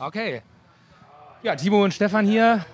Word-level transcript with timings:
Okay. 0.00 0.42
Ja, 1.42 1.54
Timo 1.56 1.82
und 1.84 1.92
Stefan 1.92 2.26
hier, 2.26 2.64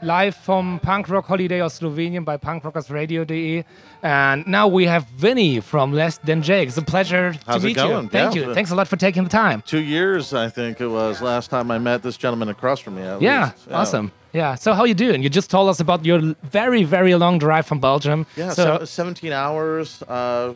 live 0.00 0.36
vom 0.36 0.80
Punk 0.80 1.08
Rock 1.10 1.28
Holiday 1.28 1.62
aus 1.62 1.76
Slowenien 1.78 2.24
bei 2.24 2.36
punkrockersradio.de. 2.38 3.64
And 4.02 4.46
now 4.46 4.66
we 4.68 4.86
have 4.86 5.06
Vinny 5.16 5.60
from 5.60 5.92
Less 5.92 6.18
Than 6.18 6.42
Jake. 6.42 6.68
It's 6.68 6.78
a 6.78 6.82
pleasure 6.82 7.32
How's 7.46 7.62
to 7.62 7.68
it 7.68 7.70
meet 7.70 7.76
going? 7.76 8.04
you. 8.04 8.08
Thank 8.10 8.34
Yeah. 8.34 8.46
you. 8.48 8.54
Thanks 8.54 8.70
a 8.70 8.74
lot 8.74 8.86
for 8.88 8.96
taking 8.96 9.24
the 9.24 9.30
time. 9.30 9.62
Two 9.66 9.80
years, 9.80 10.32
I 10.34 10.48
think 10.50 10.80
it 10.80 10.88
was, 10.88 11.20
last 11.22 11.50
time 11.50 11.70
I 11.70 11.78
met 11.78 12.02
this 12.02 12.16
gentleman 12.18 12.48
across 12.48 12.80
from 12.80 12.94
me. 12.96 13.02
Yeah, 13.20 13.44
least. 13.52 13.68
awesome. 13.72 14.12
Yeah. 14.32 14.54
So 14.56 14.74
how 14.74 14.84
you 14.84 14.94
doing? 14.94 15.22
You 15.22 15.30
just 15.30 15.50
told 15.50 15.68
us 15.70 15.80
about 15.80 16.04
your 16.04 16.34
very, 16.42 16.84
very 16.84 17.14
long 17.14 17.38
drive 17.38 17.66
from 17.66 17.80
Belgium. 17.80 18.26
Yeah, 18.36 18.50
So 18.52 18.84
17 18.84 19.32
hours. 19.32 20.02
Uh, 20.02 20.52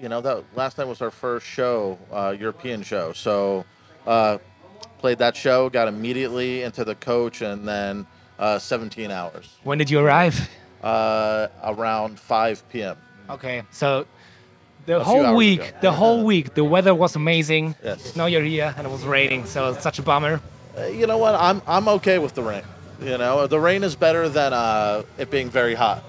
you 0.00 0.08
know, 0.08 0.20
that 0.22 0.42
last 0.56 0.76
time 0.76 0.88
was 0.88 1.02
our 1.02 1.10
first 1.10 1.44
show, 1.46 1.98
uh, 2.12 2.34
European 2.38 2.82
show. 2.82 3.12
So, 3.12 3.64
uh, 4.06 4.38
played 4.98 5.18
that 5.18 5.36
show, 5.36 5.68
got 5.70 5.88
immediately 5.88 6.62
into 6.62 6.84
the 6.84 6.94
coach, 6.94 7.42
and 7.42 7.66
then 7.66 8.06
uh, 8.38 8.58
17 8.58 9.10
hours. 9.10 9.56
when 9.64 9.78
did 9.78 9.90
you 9.90 9.98
arrive? 9.98 10.48
Uh, 10.82 11.48
around 11.64 12.20
5 12.20 12.68
p.m. 12.68 12.96
Okay. 13.30 13.62
So 13.70 14.06
the 14.86 15.02
whole 15.02 15.34
week, 15.34 15.60
ago. 15.60 15.78
the 15.82 15.92
whole 15.92 16.24
week, 16.24 16.54
the 16.54 16.64
weather 16.64 16.94
was 16.94 17.16
amazing. 17.16 17.74
Yes. 17.82 18.16
Now 18.16 18.26
you're 18.26 18.42
here 18.42 18.74
and 18.76 18.86
it 18.86 18.90
was 18.90 19.04
raining, 19.04 19.44
so 19.44 19.72
it's 19.72 19.82
such 19.82 19.98
a 19.98 20.02
bummer. 20.02 20.40
Uh, 20.76 20.86
you 20.86 21.06
know 21.06 21.18
what? 21.18 21.34
I'm 21.34 21.60
I'm 21.66 21.88
okay 21.88 22.18
with 22.18 22.34
the 22.34 22.42
rain. 22.42 22.62
You 23.02 23.18
know, 23.18 23.46
the 23.46 23.60
rain 23.60 23.84
is 23.84 23.96
better 23.96 24.28
than 24.28 24.52
uh, 24.52 25.02
it 25.18 25.30
being 25.30 25.50
very 25.50 25.74
hot. 25.74 26.04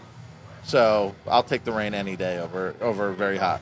So 0.63 1.15
I'll 1.27 1.43
take 1.43 1.63
the 1.63 1.71
rain 1.71 1.93
any 1.93 2.15
day 2.15 2.39
over 2.39 2.75
over 2.79 3.11
very 3.11 3.37
hot. 3.37 3.61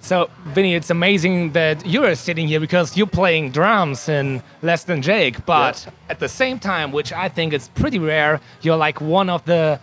So, 0.00 0.30
Vinny, 0.46 0.74
it's 0.74 0.90
amazing 0.90 1.52
that 1.52 1.84
you're 1.86 2.14
sitting 2.14 2.48
here 2.48 2.58
because 2.58 2.96
you're 2.96 3.06
playing 3.06 3.50
drums 3.52 4.08
in 4.08 4.42
Less 4.62 4.84
Than 4.84 5.02
Jake, 5.02 5.44
but 5.44 5.84
Yeah. 5.86 5.92
at 6.08 6.18
the 6.20 6.28
same 6.28 6.58
time, 6.58 6.90
which 6.90 7.12
I 7.12 7.28
think 7.28 7.52
is 7.52 7.68
pretty 7.74 7.98
rare, 7.98 8.40
you're 8.62 8.76
like 8.78 9.00
one 9.00 9.28
of 9.28 9.44
the 9.44 9.78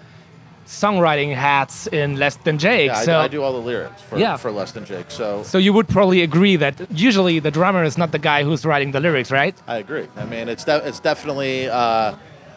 songwriting 0.65 1.33
hats 1.35 1.87
in 1.87 2.17
Less 2.17 2.35
Than 2.37 2.57
Jake. 2.57 2.87
Yeah, 2.87 2.97
I, 2.97 3.05
so, 3.05 3.19
I 3.19 3.27
do 3.27 3.41
all 3.43 3.53
the 3.53 3.59
lyrics 3.65 4.01
for, 4.01 4.17
Yeah. 4.17 4.37
for 4.37 4.51
Less 4.51 4.71
Than 4.71 4.85
Jake. 4.85 5.09
So 5.09 5.43
so 5.43 5.57
you 5.57 5.71
would 5.71 5.87
probably 5.87 6.23
agree 6.23 6.55
that 6.57 6.75
usually 6.91 7.39
the 7.39 7.51
drummer 7.51 7.83
is 7.83 7.97
not 7.97 8.11
the 8.11 8.19
guy 8.19 8.43
who's 8.43 8.65
writing 8.65 8.91
the 8.91 8.99
lyrics, 8.99 9.31
right? 9.31 9.55
I 9.67 9.77
agree. 9.77 10.07
I 10.17 10.25
mean, 10.25 10.49
it's 10.49 10.65
de- 10.65 10.85
it's 10.85 10.99
definitely 10.99 11.69
uh, 11.69 12.15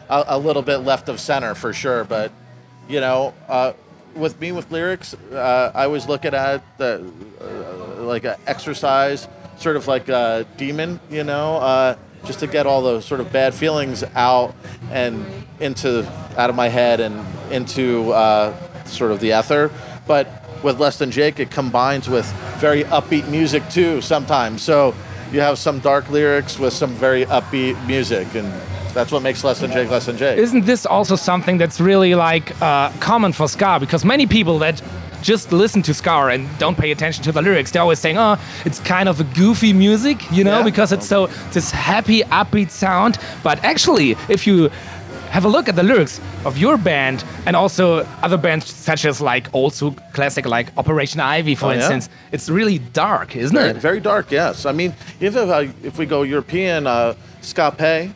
a, 0.09 0.23
a 0.27 0.37
little 0.37 0.61
bit 0.63 0.77
left 0.79 1.07
of 1.09 1.19
center 1.19 1.55
for 1.55 1.71
sure. 1.73 2.03
But 2.03 2.31
you 2.89 2.99
know, 2.99 3.33
uh, 3.47 3.73
with 4.15 4.39
me 4.39 4.51
with 4.51 4.71
lyrics, 4.71 5.13
uh, 5.31 5.71
I 5.73 5.85
always 5.85 6.07
look 6.07 6.25
at 6.25 6.33
it 6.33 6.61
the 6.77 7.11
uh, 7.41 8.03
like 8.03 8.23
an 8.23 8.35
exercise, 8.47 9.27
sort 9.57 9.75
of 9.75 9.87
like 9.87 10.09
a 10.09 10.45
demon. 10.57 10.99
You 11.09 11.23
know, 11.23 11.57
uh, 11.57 11.95
just 12.25 12.39
to 12.39 12.47
get 12.47 12.65
all 12.65 12.81
those 12.81 13.05
sort 13.05 13.19
of 13.19 13.31
bad 13.31 13.53
feelings 13.53 14.03
out 14.15 14.55
and 14.91 15.25
into 15.59 16.07
out 16.37 16.49
of 16.49 16.55
my 16.55 16.69
head 16.69 16.99
and 16.99 17.25
into 17.51 18.11
uh, 18.11 18.55
sort 18.85 19.11
of 19.11 19.19
the 19.19 19.37
ether. 19.37 19.71
But 20.07 20.27
with 20.63 20.79
Less 20.79 20.97
Than 20.97 21.11
Jake, 21.11 21.39
it 21.39 21.51
combines 21.51 22.09
with 22.09 22.31
very 22.59 22.83
upbeat 22.85 23.27
music 23.29 23.67
too 23.69 24.01
sometimes. 24.01 24.61
So 24.61 24.93
you 25.31 25.39
have 25.39 25.57
some 25.57 25.79
dark 25.79 26.09
lyrics 26.09 26.59
with 26.59 26.73
some 26.73 26.91
very 26.91 27.25
upbeat 27.25 27.85
music, 27.87 28.35
and 28.35 28.51
that's 28.93 29.11
what 29.11 29.21
makes 29.23 29.43
Less 29.43 29.59
Than 29.59 29.71
Jake 29.71 29.89
Less 29.89 30.05
Than 30.05 30.17
Jake. 30.17 30.37
Isn't 30.37 30.65
this 30.65 30.85
also 30.85 31.15
something 31.15 31.57
that's 31.57 31.79
really 31.79 32.15
like 32.15 32.59
uh, 32.61 32.91
common 32.99 33.33
for 33.33 33.47
ska? 33.47 33.77
Because 33.79 34.03
many 34.05 34.25
people 34.27 34.59
that 34.59 34.81
just 35.21 35.51
listen 35.51 35.81
to 35.83 35.93
ska 35.93 36.27
and 36.33 36.47
don't 36.57 36.77
pay 36.77 36.91
attention 36.91 37.23
to 37.23 37.31
the 37.31 37.41
lyrics, 37.41 37.71
they're 37.71 37.81
always 37.81 37.99
saying, 37.99 38.17
"Oh, 38.17 38.37
it's 38.65 38.79
kind 38.79 39.07
of 39.07 39.19
a 39.19 39.23
goofy 39.23 39.71
music," 39.73 40.17
you 40.31 40.43
know, 40.43 40.59
Yeah. 40.59 40.63
because 40.63 40.91
it's 40.91 41.05
so 41.07 41.27
this 41.53 41.71
happy, 41.71 42.21
upbeat 42.23 42.71
sound. 42.71 43.17
But 43.43 43.63
actually, 43.63 44.15
if 44.29 44.47
you 44.47 44.69
have 45.29 45.45
a 45.45 45.47
look 45.47 45.69
at 45.69 45.75
the 45.77 45.83
lyrics 45.83 46.19
of 46.43 46.57
your 46.57 46.75
band 46.75 47.23
and 47.45 47.55
also 47.55 48.05
other 48.21 48.35
bands 48.37 48.65
such 48.65 49.05
as 49.05 49.21
like 49.21 49.47
old 49.53 49.73
school 49.73 49.95
classic 50.11 50.45
like 50.45 50.67
Operation 50.75 51.21
Ivy, 51.21 51.55
for 51.55 51.67
Oh, 51.67 51.69
yeah? 51.69 51.75
instance, 51.77 52.09
it's 52.33 52.49
really 52.49 52.79
dark, 52.79 53.35
isn't 53.37 53.55
very, 53.55 53.69
it? 53.69 53.77
very 53.77 53.99
dark, 54.01 54.29
yes. 54.31 54.65
I 54.65 54.73
mean, 54.73 54.93
if 55.21 55.35
uh, 55.37 55.67
if 55.83 55.97
we 55.97 56.05
go 56.05 56.23
European, 56.23 56.85
uh, 56.87 57.13
ska 57.41 57.71
pay, 57.77 58.11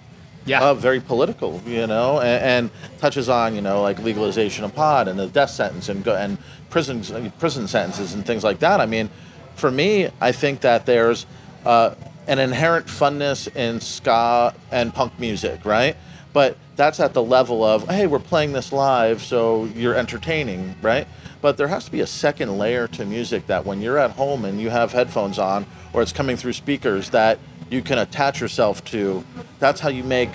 Yeah. 0.45 0.61
uh, 0.61 0.73
very 0.75 0.99
political, 1.01 1.61
you 1.65 1.87
know, 1.87 2.19
and, 2.19 2.43
and 2.43 2.99
touches 2.99 3.29
on 3.29 3.55
you 3.55 3.61
know 3.61 3.81
like 3.81 3.99
legalization 3.99 4.63
of 4.63 4.75
pot 4.75 5.07
and 5.07 5.17
the 5.17 5.27
death 5.27 5.49
sentence 5.49 5.89
and 5.89 6.07
and 6.07 6.37
prisons 6.69 7.11
prison 7.39 7.67
sentences 7.67 8.13
and 8.13 8.25
things 8.25 8.43
like 8.43 8.59
that. 8.59 8.79
I 8.79 8.85
mean, 8.85 9.09
for 9.55 9.71
me, 9.71 10.09
I 10.21 10.31
think 10.31 10.61
that 10.61 10.85
there's 10.85 11.25
uh, 11.65 11.95
an 12.27 12.39
inherent 12.39 12.87
funness 12.87 13.53
in 13.55 13.79
ska 13.79 14.53
and 14.71 14.93
punk 14.93 15.19
music, 15.19 15.65
right? 15.65 15.95
But 16.33 16.57
that's 16.75 16.99
at 16.99 17.13
the 17.13 17.23
level 17.23 17.63
of 17.63 17.87
hey, 17.89 18.07
we're 18.07 18.19
playing 18.19 18.53
this 18.53 18.71
live, 18.71 19.21
so 19.21 19.65
you're 19.65 19.95
entertaining, 19.95 20.75
right? 20.81 21.07
But 21.41 21.57
there 21.57 21.67
has 21.67 21.85
to 21.85 21.91
be 21.91 22.01
a 22.01 22.07
second 22.07 22.57
layer 22.57 22.87
to 22.89 23.05
music 23.05 23.47
that 23.47 23.65
when 23.65 23.81
you're 23.81 23.97
at 23.97 24.11
home 24.11 24.45
and 24.45 24.59
you 24.59 24.69
have 24.69 24.91
headphones 24.91 25.39
on 25.39 25.65
or 25.93 26.01
it's 26.01 26.11
coming 26.11 26.37
through 26.37 26.53
speakers 26.53 27.11
that 27.11 27.39
you 27.69 27.81
can 27.81 27.97
attach 27.99 28.39
yourself 28.41 28.83
to. 28.85 29.23
That's 29.59 29.79
how 29.79 29.89
you 29.89 30.03
make 30.03 30.29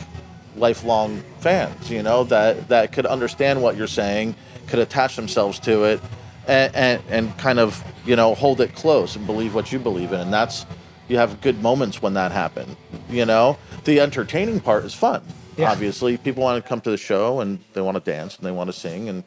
lifelong 0.57 1.23
fans, 1.41 1.91
you 1.91 2.03
know, 2.03 2.25
that, 2.25 2.69
that 2.69 2.93
could 2.93 3.07
understand 3.07 3.63
what 3.63 3.77
you're 3.77 3.87
saying, 3.87 4.35
could 4.67 4.79
attach 4.79 5.17
themselves 5.17 5.59
to 5.61 5.85
it, 5.85 6.01
and, 6.47 6.75
and, 6.75 7.03
and 7.09 7.39
kind 7.39 7.59
of, 7.59 7.83
you 8.05 8.17
know, 8.17 8.35
hold 8.35 8.61
it 8.61 8.75
close 8.75 9.17
and 9.17 9.27
believe 9.27 9.55
what 9.55 9.73
you 9.73 9.79
believe 9.79 10.13
in. 10.13 10.21
And 10.21 10.33
that's, 10.33 10.67
you 11.09 11.17
have 11.17 11.41
good 11.41 11.63
moments 11.63 12.03
when 12.03 12.15
that 12.15 12.33
happens, 12.33 12.77
you 13.09 13.25
know? 13.25 13.59
The 13.85 14.01
entertaining 14.01 14.61
part 14.61 14.85
is 14.85 14.95
fun. 14.95 15.23
Yeah. 15.57 15.71
Obviously, 15.71 16.17
people 16.17 16.43
want 16.43 16.63
to 16.63 16.69
come 16.69 16.81
to 16.83 16.91
the 16.91 16.97
show 16.97 17.41
and 17.41 17.59
they 17.73 17.81
want 17.81 18.03
to 18.03 18.11
dance 18.11 18.37
and 18.37 18.47
they 18.47 18.53
want 18.53 18.69
to 18.69 18.73
sing, 18.73 19.09
and 19.09 19.25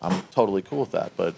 I'm 0.00 0.22
totally 0.30 0.62
cool 0.62 0.80
with 0.80 0.92
that. 0.92 1.12
But 1.16 1.34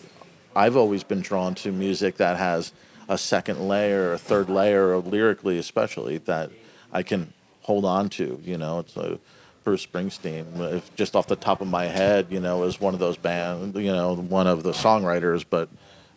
I've 0.55 0.77
always 0.77 1.05
been 1.05 1.21
drawn 1.21 1.55
to 1.57 1.73
music 1.73 2.17
that 2.17 2.37
has 2.37 2.73
a 3.09 3.19
second 3.19 3.69
layer, 3.69 4.13
a 4.13 4.19
third 4.19 4.49
layer, 4.49 4.95
or 4.95 4.99
lyrically 4.99 5.59
especially 5.59 6.19
that 6.19 6.51
I 6.93 7.03
can 7.03 7.33
hold 7.63 7.85
on 7.85 8.09
to. 8.11 8.41
You 8.45 8.59
know, 8.59 8.81
it's 8.81 8.97
a 8.97 9.19
Bruce 9.65 9.87
Springsteen. 9.87 10.59
If 10.75 10.95
just 10.97 11.17
off 11.17 11.27
the 11.27 11.37
top 11.37 11.61
of 11.61 11.69
my 11.69 11.87
head, 11.87 12.27
you 12.31 12.41
know, 12.41 12.63
is 12.65 12.81
one 12.81 12.95
of 12.95 13.01
those 13.01 13.17
band, 13.17 13.75
you 13.75 13.93
know, 13.93 14.15
one 14.15 14.47
of 14.47 14.63
the 14.63 14.73
songwriters. 14.73 15.45
But 15.49 15.69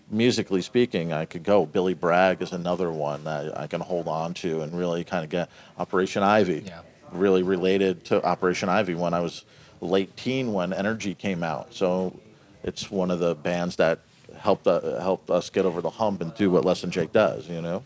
musically 0.09 0.61
speaking, 0.61 1.13
I 1.13 1.25
could 1.25 1.43
go. 1.43 1.65
Billy 1.65 1.93
Bragg 1.93 2.41
is 2.41 2.51
another 2.51 2.91
one 2.91 3.23
that 3.25 3.57
I 3.57 3.67
can 3.67 3.81
hold 3.81 4.07
on 4.07 4.33
to 4.35 4.61
and 4.61 4.77
really 4.77 5.03
kind 5.03 5.23
of 5.23 5.29
get. 5.29 5.49
Operation 5.77 6.23
Ivy, 6.23 6.63
Yeah. 6.67 6.81
really 7.11 7.43
related 7.43 8.05
to 8.05 8.23
Operation 8.23 8.69
Ivy 8.69 8.95
when 8.95 9.13
I 9.13 9.19
was 9.19 9.45
late 9.81 10.15
teen 10.17 10.53
when 10.53 10.73
Energy 10.73 11.15
came 11.15 11.43
out. 11.43 11.73
So 11.73 12.19
it's 12.63 12.91
one 12.91 13.11
of 13.11 13.19
the 13.19 13.33
bands 13.35 13.75
that 13.77 13.99
helped 14.39 14.67
uh, 14.67 14.99
helped 15.01 15.29
us 15.29 15.49
get 15.49 15.65
over 15.65 15.81
the 15.81 15.89
hump 15.89 16.21
and 16.21 16.33
do 16.35 16.49
what 16.51 16.65
Less 16.65 16.81
Than 16.81 16.91
Jake 16.91 17.11
does. 17.11 17.47
You 17.49 17.61
know. 17.61 17.83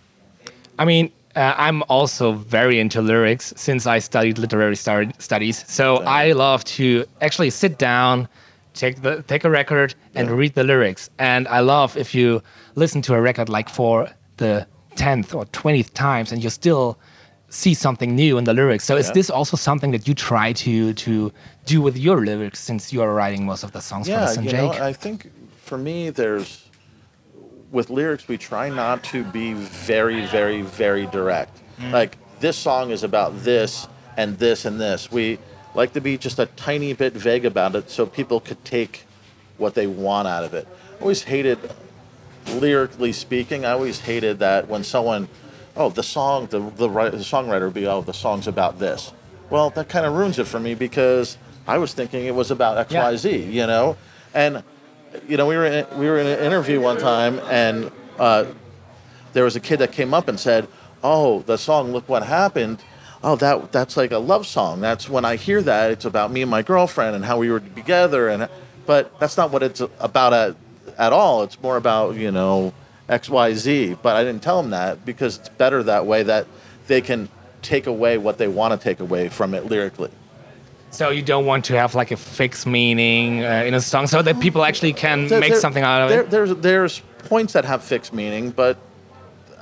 I 0.80 0.86
mean, 0.86 1.12
uh, 1.36 1.54
I'm 1.58 1.84
also 1.90 2.32
very 2.34 2.80
into 2.80 3.02
lyrics 3.02 3.54
since 3.56 3.86
I 3.86 4.00
studied 4.00 4.38
literary 4.38 4.76
star- 4.76 5.12
studies. 5.20 5.64
So 5.68 5.98
I 5.98 6.32
love 6.32 6.64
to 6.78 7.06
actually 7.22 7.50
sit 7.52 7.78
down, 7.78 8.28
take 8.74 9.02
the 9.02 9.24
take 9.24 9.44
a 9.44 9.50
record, 9.50 9.96
and 10.16 10.28
Yeah. 10.30 10.36
read 10.36 10.54
the 10.56 10.64
lyrics. 10.64 11.10
And 11.20 11.48
I 11.48 11.60
love 11.60 11.98
if 11.98 12.16
you 12.16 12.42
listen 12.76 13.02
to 13.04 13.14
a 13.14 13.22
record 13.22 13.50
like 13.50 13.70
for 13.70 14.10
the 14.38 14.66
tenth 14.96 15.34
or 15.36 15.46
twentieth 15.46 15.94
times, 15.94 16.32
and 16.32 16.42
you're 16.44 16.52
still 16.52 16.98
see 17.54 17.74
something 17.74 18.16
new 18.16 18.38
in 18.40 18.44
the 18.46 18.54
lyrics. 18.54 18.84
So 18.84 18.98
is 18.98 19.12
this 19.12 19.30
also 19.30 19.56
something 19.56 19.92
that 19.92 20.08
you 20.08 20.14
try 20.14 20.54
to 20.54 20.94
to 20.94 21.32
do 21.66 21.82
with 21.82 21.96
your 21.98 22.26
lyrics 22.26 22.60
since 22.60 22.92
you 22.94 23.02
are 23.02 23.14
writing 23.14 23.46
most 23.46 23.64
of 23.64 23.72
the 23.72 23.82
songs 23.82 24.08
for 24.08 24.14
Yeah, 24.14 24.22
Less 24.22 24.36
Than 24.36 24.46
you 24.46 24.52
Jake? 24.52 24.72
know, 24.80 24.84
I 24.92 24.94
think 24.94 25.32
for 25.58 25.78
me, 25.78 26.10
there's 26.10 26.68
with 27.72 27.90
lyrics, 27.90 28.28
we 28.28 28.38
try 28.38 28.70
not 28.70 29.04
to 29.04 29.24
be 29.24 29.54
very, 29.54 30.26
very, 30.28 30.62
very 30.62 31.06
direct. 31.08 31.60
Mm. 31.80 31.92
Like 31.92 32.18
this 32.40 32.58
song 32.58 32.92
is 32.92 33.04
about 33.04 33.44
this 33.44 33.88
and 34.16 34.38
this 34.38 34.66
and 34.66 34.80
this. 34.80 35.12
We 35.12 35.40
like 35.74 35.94
to 35.94 36.02
be 36.02 36.18
just 36.18 36.38
a 36.40 36.46
tiny 36.46 36.94
bit 36.94 37.14
vague 37.14 37.46
about 37.46 37.76
it, 37.76 37.90
so 37.90 38.06
people 38.06 38.40
could 38.40 38.64
take 38.64 39.06
what 39.58 39.74
they 39.74 39.88
want 39.88 40.28
out 40.28 40.44
of 40.44 40.54
it. 40.54 40.68
I 41.00 41.02
always 41.02 41.24
hated, 41.24 41.58
lyrically 42.48 43.12
speaking, 43.12 43.66
I 43.66 43.72
always 43.72 44.02
hated 44.02 44.40
that 44.40 44.68
when 44.68 44.84
someone, 44.84 45.28
oh, 45.76 45.90
the 45.90 46.04
song, 46.04 46.48
the 46.48 46.60
the, 46.60 46.88
the 46.88 47.18
songwriter 47.18 47.66
would 47.66 47.74
be, 47.74 47.88
oh, 47.88 48.02
the 48.02 48.14
song's 48.14 48.48
about 48.48 48.80
this. 48.80 49.12
Well, 49.50 49.70
that 49.72 49.90
kind 49.90 50.06
of 50.06 50.14
ruins 50.14 50.40
it 50.40 50.48
for 50.48 50.60
me 50.60 50.74
because 50.74 51.38
I 51.68 51.78
was 51.78 51.94
thinking 51.94 52.26
it 52.26 52.36
was 52.36 52.52
about 52.52 52.78
X, 52.78 52.92
Yeah. 52.94 53.04
Y, 53.04 53.16
Z, 53.18 53.44
you 53.44 53.68
know, 53.68 53.98
and 54.34 54.64
you 55.28 55.38
know, 55.38 55.48
we 55.48 55.56
were 55.56 55.66
in, 55.66 55.86
we 55.98 56.08
were 56.08 56.18
in 56.18 56.28
an 56.28 56.40
interview 56.40 56.80
one 56.82 56.98
time, 56.98 57.40
and 57.50 57.92
uh, 58.18 58.46
there 59.34 59.44
was 59.44 59.56
a 59.56 59.60
kid 59.60 59.78
that 59.78 59.92
came 59.92 60.14
up 60.14 60.28
and 60.28 60.40
said, 60.40 60.68
"Oh, 61.04 61.42
the 61.42 61.58
song 61.58 61.92
"Look 61.92 62.10
What 62.10 62.24
Happened." 62.24 62.80
Oh, 63.24 63.36
that 63.38 63.72
that's 63.72 63.96
like 63.96 64.12
a 64.12 64.18
love 64.18 64.46
song. 64.48 64.82
That's 64.82 65.08
when 65.08 65.24
I 65.24 65.36
hear 65.36 65.62
that, 65.62 65.92
it's 65.92 66.04
about 66.06 66.32
me 66.32 66.42
and 66.42 66.52
my 66.52 66.62
girlfriend 66.62 67.16
and 67.16 67.24
how 67.24 67.38
we 67.38 67.50
were 67.52 67.60
together, 67.60 68.28
and 68.28 68.50
but 68.86 69.18
that's 69.20 69.38
not 69.38 69.52
what 69.52 69.64
it's 69.64 69.82
about 70.00 70.34
at 70.34 70.56
at 70.98 71.14
all. 71.14 71.44
It's 71.44 71.62
more 71.62 71.78
about 71.78 72.16
you 72.16 72.32
know 72.32 72.74
X, 73.10 73.30
Y, 73.30 73.54
Z. 73.54 73.98
But 74.02 74.16
I 74.16 74.24
didn't 74.24 74.44
tell 74.44 74.62
them 74.62 74.72
that 74.72 75.06
because 75.06 75.38
it's 75.40 75.50
better 75.50 75.84
that 75.84 76.06
way 76.06 76.24
that 76.24 76.48
they 76.88 77.02
can 77.02 77.30
take 77.62 77.88
away 77.88 78.18
what 78.18 78.38
they 78.38 78.48
want 78.48 78.80
to 78.80 78.84
take 78.84 79.00
away 79.00 79.30
from 79.30 79.54
it 79.54 79.66
lyrically. 79.66 80.12
So 80.92 81.10
you 81.10 81.22
don't 81.24 81.46
want 81.46 81.66
to 81.66 81.78
have 81.78 81.96
like 81.96 82.12
a 82.12 82.18
fixed 82.18 82.68
meaning 82.68 83.44
uh, 83.44 83.64
in 83.66 83.74
a 83.74 83.82
song, 83.82 84.06
so 84.08 84.22
that 84.22 84.40
people 84.40 84.64
actually 84.64 84.94
can 84.94 85.28
There- 85.28 85.40
make 85.40 85.52
there- 85.54 85.60
something 85.60 85.84
out 85.84 86.04
of 86.04 86.10
there, 86.10 86.22
it. 86.22 86.30
There's 86.30 86.56
there's 86.58 87.02
points 87.30 87.54
that 87.54 87.66
have 87.66 87.84
fixed 87.84 88.14
meaning, 88.14 88.52
but 88.52 88.78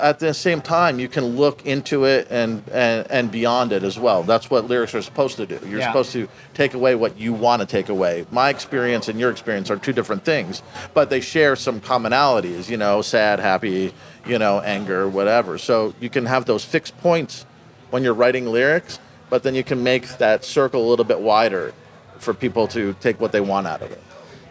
at 0.01 0.19
the 0.19 0.33
same 0.33 0.61
time, 0.61 0.99
you 0.99 1.07
can 1.07 1.35
look 1.37 1.65
into 1.65 2.05
it 2.05 2.27
and, 2.29 2.63
and, 2.69 3.09
and 3.11 3.31
beyond 3.31 3.71
it 3.71 3.83
as 3.83 3.99
well. 3.99 4.23
That's 4.23 4.49
what 4.49 4.67
lyrics 4.67 4.95
are 4.95 5.01
supposed 5.01 5.37
to 5.37 5.45
do. 5.45 5.59
You're 5.67 5.79
Yeah. 5.79 5.87
supposed 5.87 6.11
to 6.13 6.27
take 6.53 6.73
away 6.73 6.95
what 6.95 7.17
you 7.19 7.33
want 7.33 7.61
to 7.61 7.65
take 7.65 7.89
away. 7.89 8.25
My 8.31 8.49
experience 8.49 9.07
and 9.07 9.19
your 9.19 9.29
experience 9.29 9.69
are 9.69 9.77
two 9.77 9.93
different 9.93 10.25
things, 10.25 10.61
but 10.93 11.09
they 11.09 11.21
share 11.21 11.55
some 11.55 11.79
commonalities, 11.79 12.69
you 12.69 12.77
know, 12.77 13.01
sad, 13.01 13.39
happy, 13.39 13.93
you 14.25 14.39
know, 14.39 14.59
anger, 14.61 15.07
whatever. 15.07 15.57
So 15.57 15.93
you 15.99 16.09
can 16.09 16.25
have 16.25 16.45
those 16.45 16.65
fixed 16.65 16.97
points 16.97 17.45
when 17.91 18.03
you're 18.03 18.13
writing 18.13 18.47
lyrics, 18.47 18.99
but 19.29 19.43
then 19.43 19.55
you 19.55 19.63
can 19.63 19.83
make 19.83 20.17
that 20.17 20.43
circle 20.43 20.85
a 20.85 20.89
little 20.89 21.05
bit 21.05 21.19
wider 21.19 21.73
for 22.17 22.33
people 22.33 22.67
to 22.69 22.93
take 22.99 23.19
what 23.19 23.31
they 23.31 23.41
want 23.41 23.67
out 23.67 23.81
of 23.81 23.91
it. 23.91 24.01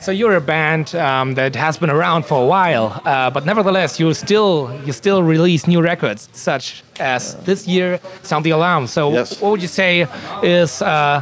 So 0.00 0.12
you're 0.12 0.34
a 0.36 0.40
band 0.40 0.94
um, 0.94 1.34
that 1.34 1.54
has 1.56 1.76
been 1.76 1.90
around 1.90 2.24
for 2.24 2.42
a 2.42 2.46
while, 2.46 3.02
uh, 3.04 3.28
but 3.30 3.44
nevertheless, 3.44 4.00
you 4.00 4.14
still 4.14 4.70
you 4.86 4.92
still 4.92 5.22
release 5.22 5.66
new 5.66 5.82
records, 5.82 6.28
such 6.32 6.82
as 6.98 7.34
this 7.44 7.66
year, 7.68 8.00
Sound 8.22 8.44
the 8.46 8.50
Alarm. 8.52 8.86
So 8.86 9.12
Yes. 9.12 9.38
what 9.42 9.50
would 9.50 9.62
you 9.62 9.68
say 9.68 10.06
is 10.42 10.80
uh, 10.80 11.20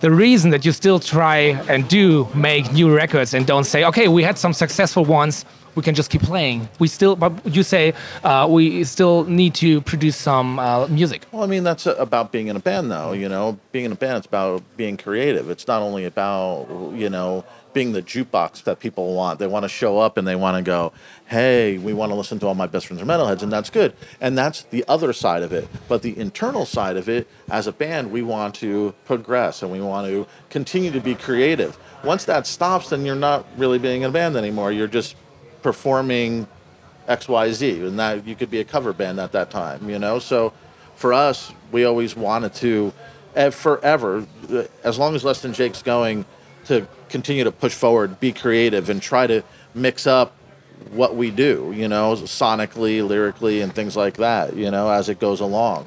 the 0.00 0.10
reason 0.10 0.50
that 0.52 0.64
you 0.64 0.72
still 0.72 0.98
try 0.98 1.36
and 1.68 1.86
do 1.86 2.26
make 2.34 2.72
new 2.72 2.94
records 2.96 3.34
and 3.34 3.46
don't 3.46 3.64
say, 3.64 3.84
okay, 3.84 4.08
we 4.08 4.22
had 4.22 4.38
some 4.38 4.54
successful 4.54 5.04
ones, 5.04 5.44
we 5.74 5.82
can 5.82 5.94
just 5.94 6.08
keep 6.10 6.22
playing. 6.22 6.68
We 6.78 6.88
still, 6.88 7.16
but 7.16 7.32
you 7.44 7.62
say 7.62 7.92
uh, 8.22 8.46
we 8.50 8.84
still 8.84 9.24
need 9.24 9.54
to 9.56 9.82
produce 9.82 10.16
some 10.16 10.58
uh, 10.58 10.86
music. 10.88 11.26
Well, 11.30 11.42
I 11.42 11.46
mean, 11.46 11.62
that's 11.64 11.86
uh, 11.86 11.94
about 11.98 12.32
being 12.32 12.46
in 12.48 12.56
a 12.56 12.60
band, 12.60 12.90
though. 12.90 13.12
You 13.12 13.28
know, 13.28 13.58
being 13.72 13.84
in 13.84 13.92
a 13.92 13.96
band, 13.96 14.18
it's 14.18 14.26
about 14.26 14.62
being 14.78 14.96
creative. 14.96 15.50
It's 15.50 15.66
not 15.66 15.82
only 15.82 16.04
about, 16.06 16.68
you 16.94 17.10
know, 17.10 17.44
being 17.74 17.92
the 17.92 18.02
jukebox 18.02 18.62
that 18.64 18.80
people 18.80 19.14
want. 19.14 19.38
They 19.38 19.46
want 19.46 19.64
to 19.64 19.68
show 19.68 19.98
up 19.98 20.16
and 20.16 20.26
they 20.26 20.36
want 20.36 20.56
to 20.56 20.62
go, 20.62 20.92
hey, 21.26 21.76
we 21.76 21.92
want 21.92 22.10
to 22.10 22.16
listen 22.16 22.38
to 22.38 22.46
all 22.46 22.54
my 22.54 22.66
best 22.66 22.86
friends 22.86 23.02
are 23.02 23.06
metalheads, 23.06 23.42
and 23.42 23.52
that's 23.52 23.68
good. 23.68 23.94
And 24.20 24.38
that's 24.38 24.62
the 24.62 24.84
other 24.88 25.12
side 25.12 25.42
of 25.42 25.52
it. 25.52 25.68
But 25.88 26.02
the 26.02 26.16
internal 26.16 26.64
side 26.64 26.96
of 26.96 27.08
it, 27.08 27.28
as 27.50 27.66
a 27.66 27.72
band, 27.72 28.10
we 28.10 28.22
want 28.22 28.54
to 28.56 28.94
progress 29.04 29.62
and 29.62 29.70
we 29.70 29.80
want 29.80 30.06
to 30.06 30.26
continue 30.48 30.90
to 30.92 31.00
be 31.00 31.14
creative. 31.14 31.76
Once 32.02 32.24
that 32.24 32.46
stops, 32.46 32.90
then 32.90 33.04
you're 33.04 33.16
not 33.16 33.44
really 33.56 33.78
being 33.78 34.02
in 34.02 34.10
a 34.10 34.12
band 34.12 34.36
anymore. 34.36 34.72
You're 34.72 34.86
just 34.86 35.16
performing 35.62 36.46
XYZ, 37.08 37.86
and 37.86 37.98
that 37.98 38.26
you 38.26 38.34
could 38.34 38.50
be 38.50 38.60
a 38.60 38.64
cover 38.64 38.92
band 38.92 39.18
at 39.18 39.32
that 39.32 39.50
time, 39.50 39.88
you 39.90 39.98
know? 39.98 40.18
So 40.18 40.52
for 40.96 41.12
us, 41.12 41.52
we 41.72 41.84
always 41.84 42.16
wanted 42.16 42.54
to, 42.54 42.92
eh, 43.34 43.50
forever, 43.50 44.26
eh, 44.52 44.64
as 44.84 44.98
long 44.98 45.14
as 45.14 45.24
Less 45.24 45.42
Than 45.42 45.52
Jake's 45.52 45.82
going, 45.82 46.24
to 46.66 46.86
continue 47.08 47.44
to 47.44 47.52
push 47.52 47.74
forward, 47.74 48.20
be 48.20 48.32
creative, 48.32 48.90
and 48.90 49.00
try 49.00 49.26
to 49.26 49.42
mix 49.74 50.06
up 50.06 50.32
what 50.90 51.16
we 51.16 51.30
do, 51.30 51.72
you 51.74 51.88
know, 51.88 52.14
sonically, 52.14 53.06
lyrically, 53.06 53.60
and 53.60 53.74
things 53.74 53.96
like 53.96 54.16
that, 54.16 54.56
you 54.56 54.70
know, 54.70 54.90
as 54.90 55.08
it 55.08 55.18
goes 55.18 55.40
along. 55.40 55.86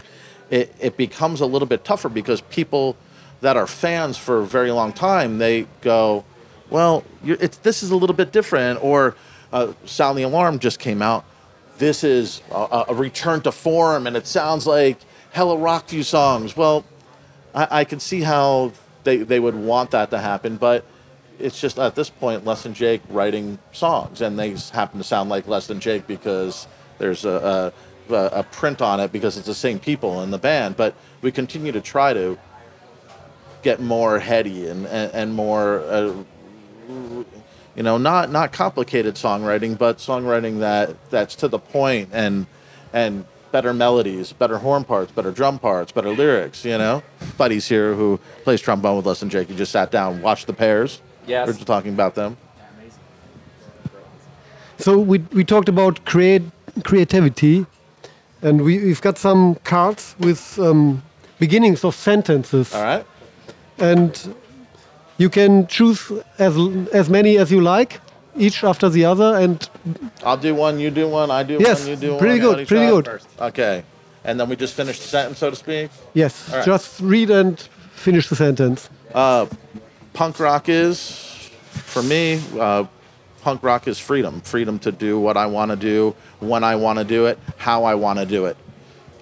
It, 0.49 0.73
it 0.79 0.97
becomes 0.97 1.41
a 1.41 1.45
little 1.45 1.67
bit 1.67 1.83
tougher 1.83 2.09
because 2.09 2.41
people 2.41 2.95
that 3.41 3.57
are 3.57 3.67
fans 3.67 4.17
for 4.17 4.39
a 4.39 4.45
very 4.45 4.71
long 4.71 4.93
time, 4.93 5.37
they 5.37 5.67
go, 5.81 6.25
well, 6.69 7.03
this 7.23 7.83
is 7.83 7.91
a 7.91 7.95
little 7.95 8.15
bit 8.15 8.31
different, 8.31 8.83
or 8.83 9.15
uh, 9.53 9.73
Sound 9.85 10.17
the 10.17 10.23
Alarm 10.23 10.59
just 10.59 10.79
came 10.79 11.01
out. 11.01 11.25
This 11.77 12.03
is 12.03 12.41
a, 12.51 12.85
a 12.89 12.93
return 12.95 13.41
to 13.41 13.51
form, 13.51 14.07
and 14.07 14.17
it 14.17 14.25
sounds 14.25 14.65
like 14.65 14.97
Hello 15.33 15.57
Rockview 15.57 16.03
songs. 16.03 16.57
Well, 16.57 16.83
I, 17.53 17.67
I 17.81 17.83
can 17.83 17.99
see 17.99 18.21
how 18.21 18.71
they, 19.07 19.17
they 19.17 19.39
would 19.39 19.55
want 19.55 19.91
that 19.91 20.09
to 20.11 20.19
happen, 20.19 20.57
but 20.57 20.85
it's 21.39 21.61
just 21.61 21.79
at 21.79 21.95
this 21.95 22.09
point, 22.09 22.43
Less 22.43 22.63
Than 22.63 22.73
Jake 22.73 23.01
writing 23.07 23.57
songs, 23.71 24.19
and 24.19 24.37
they 24.37 24.49
happen 24.73 24.97
to 24.97 25.03
sound 25.03 25.29
like 25.29 25.47
Less 25.47 25.67
Than 25.67 25.79
Jake 25.79 26.05
because 26.07 26.67
there's 26.97 27.23
a, 27.23 27.71
a, 28.09 28.15
a 28.15 28.43
print 28.43 28.81
on 28.81 28.99
it 28.99 29.13
because 29.13 29.37
it's 29.37 29.47
the 29.47 29.55
same 29.55 29.79
people 29.79 30.23
in 30.23 30.31
the 30.31 30.37
band. 30.37 30.75
But 30.75 30.93
we 31.21 31.31
continue 31.31 31.71
to 31.71 31.79
try 31.79 32.11
to 32.11 32.37
get 33.61 33.79
more 33.79 34.19
heady 34.19 34.67
and, 34.67 34.85
and, 34.87 35.13
and 35.13 35.33
more, 35.33 35.79
uh, 35.79 36.13
you 36.89 37.83
know, 37.83 37.97
not, 37.97 38.29
not 38.29 38.51
complicated 38.51 39.15
songwriting, 39.15 39.77
but 39.77 39.99
songwriting 39.99 40.59
that, 40.59 40.97
that's 41.09 41.35
to 41.35 41.47
the 41.47 41.59
point 41.59 42.09
and, 42.11 42.45
and 42.91 43.23
better 43.51 43.73
melodies, 43.73 44.33
better 44.33 44.57
horn 44.57 44.83
parts, 44.83 45.11
better 45.11 45.31
drum 45.31 45.59
parts, 45.59 45.91
better 45.91 46.09
lyrics, 46.09 46.65
you 46.65 46.77
know? 46.77 47.03
Buddy's 47.37 47.67
here 47.67 47.93
who 47.93 48.19
plays 48.43 48.61
trombone 48.61 48.97
with 48.97 49.07
us 49.07 49.21
and 49.21 49.31
Jake. 49.31 49.47
He 49.47 49.55
just 49.55 49.71
sat 49.71 49.91
down, 49.91 50.21
watched 50.21 50.47
the 50.47 50.53
Pears. 50.53 51.01
Yes. 51.25 51.47
We're 51.47 51.53
just 51.53 51.67
talking 51.67 51.93
about 51.93 52.15
them. 52.15 52.37
So 54.79 54.97
we, 54.99 55.19
we 55.33 55.43
talked 55.43 55.69
about 55.69 56.05
create 56.05 56.43
creativity, 56.83 57.65
and 58.43 58.61
we, 58.63 58.77
we've 58.77 59.01
got 59.01 59.17
some 59.17 59.55
cards 59.63 60.15
with 60.19 60.59
um, 60.59 61.01
beginnings 61.39 61.83
of 61.83 61.95
sentences, 61.95 62.73
All 62.75 62.83
right? 62.83 63.05
and 63.79 64.35
you 65.17 65.29
can 65.31 65.65
choose 65.65 66.11
as 66.37 66.55
as 66.93 67.09
many 67.09 67.37
as 67.39 67.51
you 67.51 67.59
like, 67.59 67.99
each 68.37 68.63
after 68.63 68.89
the 68.89 69.05
other, 69.05 69.35
and 69.37 69.69
I'll 70.23 70.37
do 70.37 70.53
one, 70.55 70.79
you 70.79 70.89
do 70.91 71.07
one, 71.07 71.31
I 71.31 71.43
do 71.43 71.57
Yes, 71.59 71.81
one, 71.81 71.89
you 71.89 71.95
do 71.95 72.09
one. 72.11 72.19
pretty 72.19 72.39
good, 72.39 72.67
pretty 72.67 72.85
other. 72.87 73.01
good. 73.01 73.21
Okay. 73.39 73.83
And 74.23 74.39
then 74.39 74.49
we 74.49 74.55
just 74.55 74.73
finish 74.73 74.99
the 74.99 75.07
sentence, 75.07 75.37
so 75.39 75.49
to 75.49 75.55
speak. 75.55 75.89
yes, 76.13 76.49
All 76.51 76.57
right. 76.57 76.65
just 76.65 76.99
read 76.99 77.29
and 77.29 77.59
finish 77.93 78.27
the 78.29 78.35
sentence. 78.35 78.89
Punk 80.13 80.39
rock 80.39 80.67
is, 80.67 81.49
for 81.71 82.01
me, 82.03 82.41
uh, 82.59 82.85
punk 83.41 83.61
rock 83.63 83.87
is 83.87 83.99
freedom. 83.99 84.41
Freedom 84.41 84.79
to 84.79 84.91
do 84.91 85.19
what 85.19 85.37
I 85.37 85.45
want 85.45 85.69
to 85.71 85.77
do, 85.77 86.15
when 86.39 86.63
I 86.63 86.75
want 86.75 86.99
to 86.99 87.05
do 87.05 87.27
it, 87.27 87.37
how 87.57 87.83
I 87.83 87.95
want 87.95 88.19
to 88.19 88.25
do 88.25 88.45
it. 88.45 88.57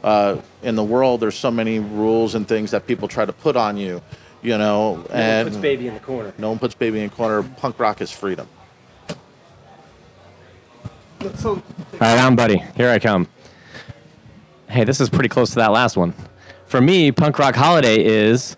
Uh, 0.04 0.38
in 0.64 0.76
the 0.76 0.84
world, 0.84 1.20
there's 1.20 1.36
so 1.36 1.52
many 1.52 1.80
rules 1.80 2.34
and 2.36 2.48
things 2.48 2.72
that 2.72 2.88
people 2.88 3.08
try 3.08 3.26
to 3.26 3.34
put 3.34 3.56
on 3.56 3.76
you, 3.76 4.02
you 4.42 4.58
know, 4.58 4.96
No 4.98 5.06
and 5.12 5.48
puts 5.50 5.58
baby 5.62 5.88
in 5.88 5.94
the 5.96 6.00
corner. 6.00 6.34
no 6.38 6.50
one 6.50 6.60
puts 6.60 6.76
baby 6.76 7.00
in 7.02 7.10
the 7.10 7.16
corner. 7.16 7.44
Punk 7.58 7.78
rock 7.80 8.02
is 8.02 8.12
freedom. 8.12 8.48
So 11.34 11.50
All 11.50 11.62
right, 12.00 12.20
I'm 12.20 12.36
Buddy. 12.36 12.60
Here 12.76 12.90
I 12.90 13.00
come. 13.00 13.28
Hey, 14.70 14.84
this 14.84 15.02
is 15.02 15.10
pretty 15.10 15.30
close 15.30 15.50
to 15.52 15.56
that 15.56 15.72
last 15.72 15.98
one. 15.98 16.14
For 16.68 16.80
me, 16.80 17.12
Punk 17.12 17.40
Rock 17.40 17.56
Holiday 17.56 18.04
is, 18.04 18.56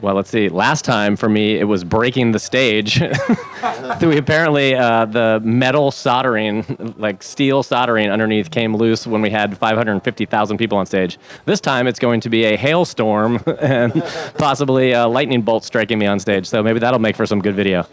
well, 0.00 0.16
let's 0.16 0.28
see. 0.28 0.48
Last 0.48 0.84
time 0.84 1.14
for 1.14 1.28
me, 1.28 1.54
it 1.58 1.64
was 1.64 1.84
breaking 1.84 2.32
the 2.32 2.40
stage. 2.40 3.00
we 4.02 4.18
apparently 4.18 4.74
uh, 4.74 5.04
the 5.04 5.40
metal 5.44 5.92
soldering, 5.92 6.94
like 6.98 7.22
steel 7.22 7.62
soldering 7.62 8.10
underneath, 8.10 8.50
came 8.50 8.74
loose 8.74 9.06
when 9.06 9.22
we 9.22 9.30
had 9.30 9.56
550,000 9.56 10.58
people 10.58 10.78
on 10.78 10.86
stage. 10.86 11.18
This 11.44 11.60
time, 11.60 11.86
it's 11.86 12.00
going 12.00 12.20
to 12.22 12.28
be 12.28 12.46
a 12.46 12.56
hailstorm 12.56 13.40
and 13.60 13.92
possibly 14.38 14.90
a 14.90 15.06
lightning 15.06 15.42
bolt 15.42 15.62
striking 15.62 16.00
me 16.00 16.06
on 16.06 16.18
stage. 16.18 16.46
So 16.48 16.64
maybe 16.64 16.80
that'll 16.80 16.98
make 16.98 17.14
for 17.14 17.26
some 17.26 17.40
good 17.40 17.54
video. 17.54 17.86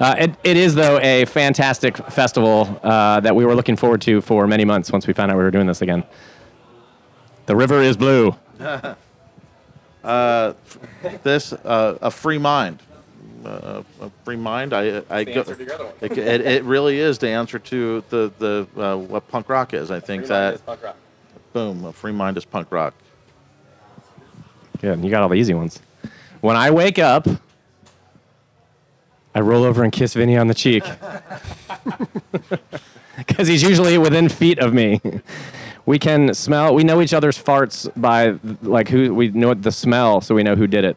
Uh, 0.00 0.16
it, 0.18 0.34
it 0.42 0.56
is, 0.56 0.74
though, 0.74 0.98
a 1.00 1.26
fantastic 1.26 1.96
festival 2.10 2.80
uh, 2.82 3.20
that 3.20 3.36
we 3.36 3.44
were 3.44 3.54
looking 3.54 3.76
forward 3.76 4.00
to 4.00 4.22
for 4.22 4.46
many 4.46 4.64
months 4.64 4.90
once 4.90 5.06
we 5.06 5.12
found 5.12 5.30
out 5.30 5.36
we 5.36 5.42
were 5.44 5.50
doing 5.50 5.66
this 5.66 5.82
again. 5.82 6.02
The 7.46 7.54
river 7.54 7.82
is 7.82 7.96
blue. 7.96 8.34
This 11.22 11.52
uh, 11.52 11.98
a 12.00 12.10
free 12.10 12.38
mind. 12.38 12.82
Uh, 13.44 13.82
a 14.00 14.10
free 14.24 14.36
mind. 14.36 14.72
I 14.72 15.02
I 15.10 15.24
go. 15.24 15.44
It, 16.00 16.16
it, 16.16 16.40
it 16.40 16.64
really 16.64 16.98
is 16.98 17.18
the 17.18 17.28
answer 17.28 17.58
to 17.58 18.02
the 18.08 18.32
the 18.38 18.66
uh, 18.80 18.96
what 18.96 19.28
punk 19.28 19.48
rock 19.48 19.74
is. 19.74 19.90
I 19.90 20.00
think 20.00 20.26
that 20.26 20.60
boom, 21.52 21.84
a 21.84 21.92
free 21.92 22.12
mind 22.12 22.36
is 22.36 22.44
punk 22.44 22.70
rock. 22.70 22.94
Good. 24.80 25.04
You 25.04 25.10
got 25.10 25.22
all 25.22 25.28
the 25.28 25.34
easy 25.34 25.52
ones. 25.54 25.80
When 26.40 26.56
I 26.56 26.70
wake 26.70 26.98
up, 26.98 27.26
I 29.40 29.42
roll 29.42 29.64
over 29.64 29.82
and 29.82 29.90
kiss 29.90 30.12
Vinny 30.12 30.36
on 30.36 30.48
the 30.48 30.54
cheek. 30.54 30.84
Because 33.16 33.48
he's 33.48 33.62
usually 33.62 33.98
within 33.98 34.30
feet 34.30 34.58
of 34.58 34.72
me. 34.72 34.98
We 35.84 35.98
can 35.98 36.32
smell, 36.32 36.74
we 36.74 36.84
know 36.84 37.02
each 37.02 37.12
other's 37.12 37.36
farts 37.42 37.90
by, 37.94 38.38
like, 38.62 38.88
who, 38.88 39.14
we 39.14 39.28
know 39.28 39.52
the 39.52 39.72
smell, 39.72 40.22
so 40.22 40.34
we 40.34 40.42
know 40.42 40.56
who 40.56 40.66
did 40.66 40.86
it. 40.86 40.96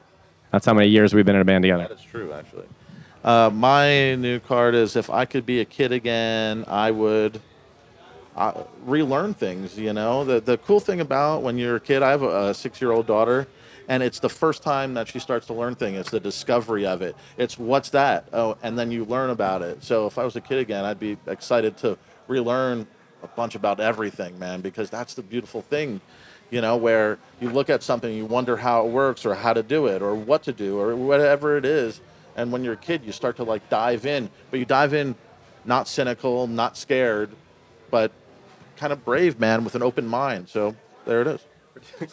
That's 0.51 0.65
how 0.65 0.73
many 0.73 0.88
years 0.88 1.13
we've 1.13 1.25
been 1.25 1.35
in 1.35 1.41
a 1.41 1.45
band 1.45 1.63
together. 1.63 1.88
That 1.89 1.97
is 2.00 2.01
true, 2.01 2.31
actually. 2.31 2.67
Uh, 3.25 3.50
my 3.53 4.15
new 4.15 4.39
card 4.39 4.73
is 4.73 4.95
if 4.95 5.09
I 5.09 5.25
could 5.25 5.45
be 5.45 5.59
a 5.59 5.65
kid 5.65 5.91
again, 5.91 6.63
I 6.67 6.91
would 6.91 7.41
uh, 8.38 8.63
relearn 8.85 9.33
things. 9.33 9.77
You 9.77 9.91
know, 9.91 10.23
the 10.23 10.39
the 10.39 10.57
cool 10.59 10.79
thing 10.79 11.01
about 11.01 11.41
when 11.41 11.57
you're 11.57 11.75
a 11.77 11.81
kid, 11.81 12.03
I 12.03 12.12
have 12.12 12.23
a, 12.23 12.50
a 12.50 12.53
six 12.53 12.79
year 12.81 12.91
old 12.91 13.05
daughter, 13.05 13.47
and 13.88 14.02
it's 14.04 14.20
the 14.20 14.30
first 14.30 14.63
time 14.63 14.94
that 14.94 15.08
she 15.08 15.20
starts 15.20 15.48
to 15.48 15.54
learn 15.54 15.75
things. 15.75 15.98
It's 15.98 16.10
the 16.12 16.20
discovery 16.20 16.86
of 16.86 17.02
it. 17.02 17.16
It's 17.38 17.58
what's 17.58 17.90
that? 17.90 18.28
Oh, 18.34 18.58
and 18.63 18.78
then 18.78 18.92
you 18.92 19.06
learn 19.06 19.30
about 19.30 19.62
it. 19.62 19.84
So 19.84 20.08
if 20.08 20.18
I 20.18 20.24
was 20.24 20.36
a 20.36 20.42
kid 20.42 20.60
again, 20.60 20.86
I'd 20.86 21.00
be 21.00 21.18
excited 21.28 21.78
to 21.78 21.98
relearn 22.28 22.88
a 23.22 23.28
bunch 23.28 23.56
about 23.56 23.80
everything, 23.80 24.38
man, 24.40 24.62
because 24.62 24.90
that's 24.90 25.13
the 25.13 25.22
beautiful 25.22 25.62
thing. 25.62 26.02
you 26.54 26.62
know, 26.62 26.78
where 26.78 27.18
you 27.42 27.50
look 27.50 27.72
at 27.72 27.82
something, 27.82 28.13
you 28.16 28.25
wonder 28.25 28.56
how 28.56 28.86
it 28.86 28.92
works 28.92 29.25
or 29.25 29.34
how 29.34 29.54
to 29.54 29.63
do 29.63 29.88
it 29.88 30.04
or 30.04 30.13
what 30.13 30.44
to 30.44 30.54
do 30.54 30.78
or 30.78 30.96
whatever 30.96 31.58
it 31.58 31.66
is. 31.66 32.00
And 32.36 32.52
when 32.52 32.63
you're 32.63 32.74
a 32.74 32.78
kid, 32.78 33.02
you 33.04 33.12
start 33.12 33.38
to 33.38 33.44
like 33.44 33.68
dive 33.70 34.06
in, 34.06 34.30
but 34.52 34.60
you 34.60 34.66
dive 34.66 34.94
in 34.94 35.16
not 35.66 35.88
cynical, 35.88 36.46
not 36.46 36.78
scared, 36.78 37.32
but 37.90 38.12
kind 38.78 38.94
of 38.94 39.04
brave, 39.04 39.40
man, 39.40 39.63
with 39.63 39.74
an 39.74 39.82
open 39.82 40.06
mind. 40.08 40.48
So 40.48 40.75
there 41.06 41.22
it 41.22 41.28
is. 41.28 41.42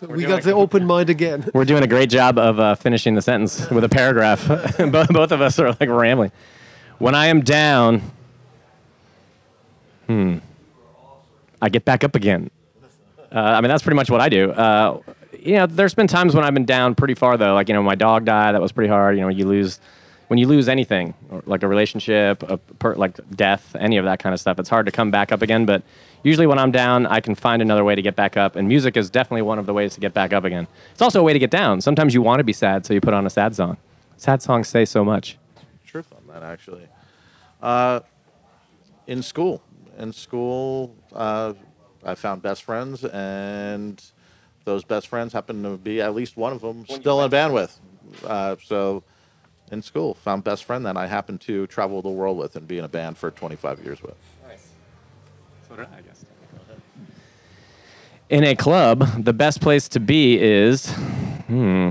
We 0.08 0.24
got 0.24 0.42
the 0.42 0.52
open 0.52 0.86
mind 0.86 1.10
again. 1.10 1.48
We're 1.52 1.64
doing 1.64 1.82
a 1.82 1.86
great 1.86 2.10
job 2.10 2.38
of 2.38 2.58
uh, 2.58 2.74
finishing 2.74 3.14
the 3.14 3.22
sentence 3.22 3.68
with 3.70 3.84
a 3.84 3.88
paragraph. 3.88 4.46
both, 4.78 5.08
both 5.08 5.32
of 5.32 5.40
us 5.40 5.58
are 5.58 5.70
like 5.78 5.88
rambling. 5.88 6.32
When 6.98 7.14
I 7.14 7.26
am 7.26 7.40
down, 7.40 8.02
hmm, 10.06 10.38
I 11.60 11.68
get 11.68 11.84
back 11.84 12.04
up 12.04 12.14
again. 12.14 12.50
Uh, 13.32 13.38
I 13.38 13.60
mean, 13.60 13.68
that's 13.68 13.82
pretty 13.82 13.96
much 13.96 14.10
what 14.10 14.20
I 14.20 14.28
do. 14.28 14.50
Uh, 14.50 15.00
you 15.38 15.54
know, 15.54 15.66
there's 15.66 15.94
been 15.94 16.06
times 16.06 16.34
when 16.34 16.44
I've 16.44 16.54
been 16.54 16.64
down 16.64 16.94
pretty 16.94 17.14
far 17.14 17.36
though. 17.36 17.54
Like 17.54 17.68
you 17.68 17.74
know, 17.74 17.82
my 17.82 17.94
dog 17.94 18.24
died. 18.24 18.54
That 18.54 18.60
was 18.60 18.72
pretty 18.72 18.88
hard. 18.88 19.16
You 19.16 19.22
know, 19.22 19.28
you 19.28 19.46
lose 19.46 19.80
when 20.28 20.38
you 20.38 20.46
lose 20.46 20.68
anything, 20.68 21.14
or 21.30 21.42
like 21.46 21.62
a 21.62 21.68
relationship, 21.68 22.42
a 22.44 22.56
per, 22.56 22.94
like 22.94 23.18
death, 23.34 23.74
any 23.78 23.96
of 23.96 24.04
that 24.04 24.18
kind 24.20 24.32
of 24.32 24.40
stuff. 24.40 24.58
It's 24.58 24.68
hard 24.68 24.86
to 24.86 24.92
come 24.92 25.10
back 25.10 25.32
up 25.32 25.42
again. 25.42 25.64
But 25.66 25.82
usually 26.22 26.46
when 26.46 26.58
I'm 26.58 26.70
down, 26.70 27.06
I 27.06 27.20
can 27.20 27.34
find 27.34 27.62
another 27.62 27.84
way 27.84 27.94
to 27.94 28.02
get 28.02 28.16
back 28.16 28.36
up. 28.36 28.56
And 28.56 28.68
music 28.68 28.96
is 28.96 29.10
definitely 29.10 29.42
one 29.42 29.58
of 29.58 29.66
the 29.66 29.74
ways 29.74 29.94
to 29.94 30.00
get 30.00 30.14
back 30.14 30.32
up 30.32 30.44
again. 30.44 30.66
It's 30.92 31.02
also 31.02 31.20
a 31.20 31.22
way 31.22 31.32
to 31.32 31.38
get 31.38 31.50
down. 31.50 31.80
Sometimes 31.80 32.14
you 32.14 32.22
want 32.22 32.40
to 32.40 32.44
be 32.44 32.52
sad, 32.52 32.86
so 32.86 32.94
you 32.94 33.00
put 33.00 33.14
on 33.14 33.26
a 33.26 33.30
sad 33.30 33.54
song. 33.54 33.76
Sad 34.16 34.42
songs 34.42 34.68
say 34.68 34.84
so 34.84 35.04
much. 35.04 35.38
truth 35.86 36.12
on 36.12 36.32
that 36.32 36.42
actually. 36.42 36.86
Uh, 37.62 38.00
in 39.06 39.22
school, 39.22 39.62
in 39.98 40.12
school, 40.12 40.94
uh, 41.12 41.52
I 42.04 42.14
found 42.14 42.42
best 42.42 42.62
friends, 42.62 43.04
and 43.04 44.02
those 44.64 44.84
best 44.84 45.08
friends 45.08 45.32
happen 45.32 45.62
to 45.62 45.76
be 45.76 46.00
at 46.00 46.14
least 46.14 46.36
one 46.36 46.52
of 46.52 46.60
them 46.60 46.86
still 46.88 47.20
in 47.20 47.26
a 47.26 47.28
band 47.28 47.52
with. 47.52 47.78
Uh, 48.24 48.56
so, 48.62 49.02
in 49.70 49.82
school, 49.82 50.14
found 50.14 50.44
best 50.44 50.64
friend 50.64 50.84
that 50.86 50.96
I 50.96 51.06
happen 51.06 51.38
to 51.38 51.66
travel 51.66 52.02
the 52.02 52.08
world 52.08 52.38
with 52.38 52.56
and 52.56 52.66
be 52.66 52.78
in 52.78 52.84
a 52.84 52.88
band 52.88 53.18
for 53.18 53.30
25 53.30 53.84
years 53.84 54.02
with. 54.02 54.14
Nice. 54.46 54.68
So 55.68 55.76
did 55.76 55.86
I, 55.86 55.98
I 55.98 56.00
guess. 56.00 56.09
In 58.30 58.44
a 58.44 58.54
club, 58.54 59.24
the 59.24 59.32
best 59.32 59.60
place 59.60 59.88
to 59.88 59.98
be 59.98 60.40
is, 60.40 60.92
hmm. 61.48 61.90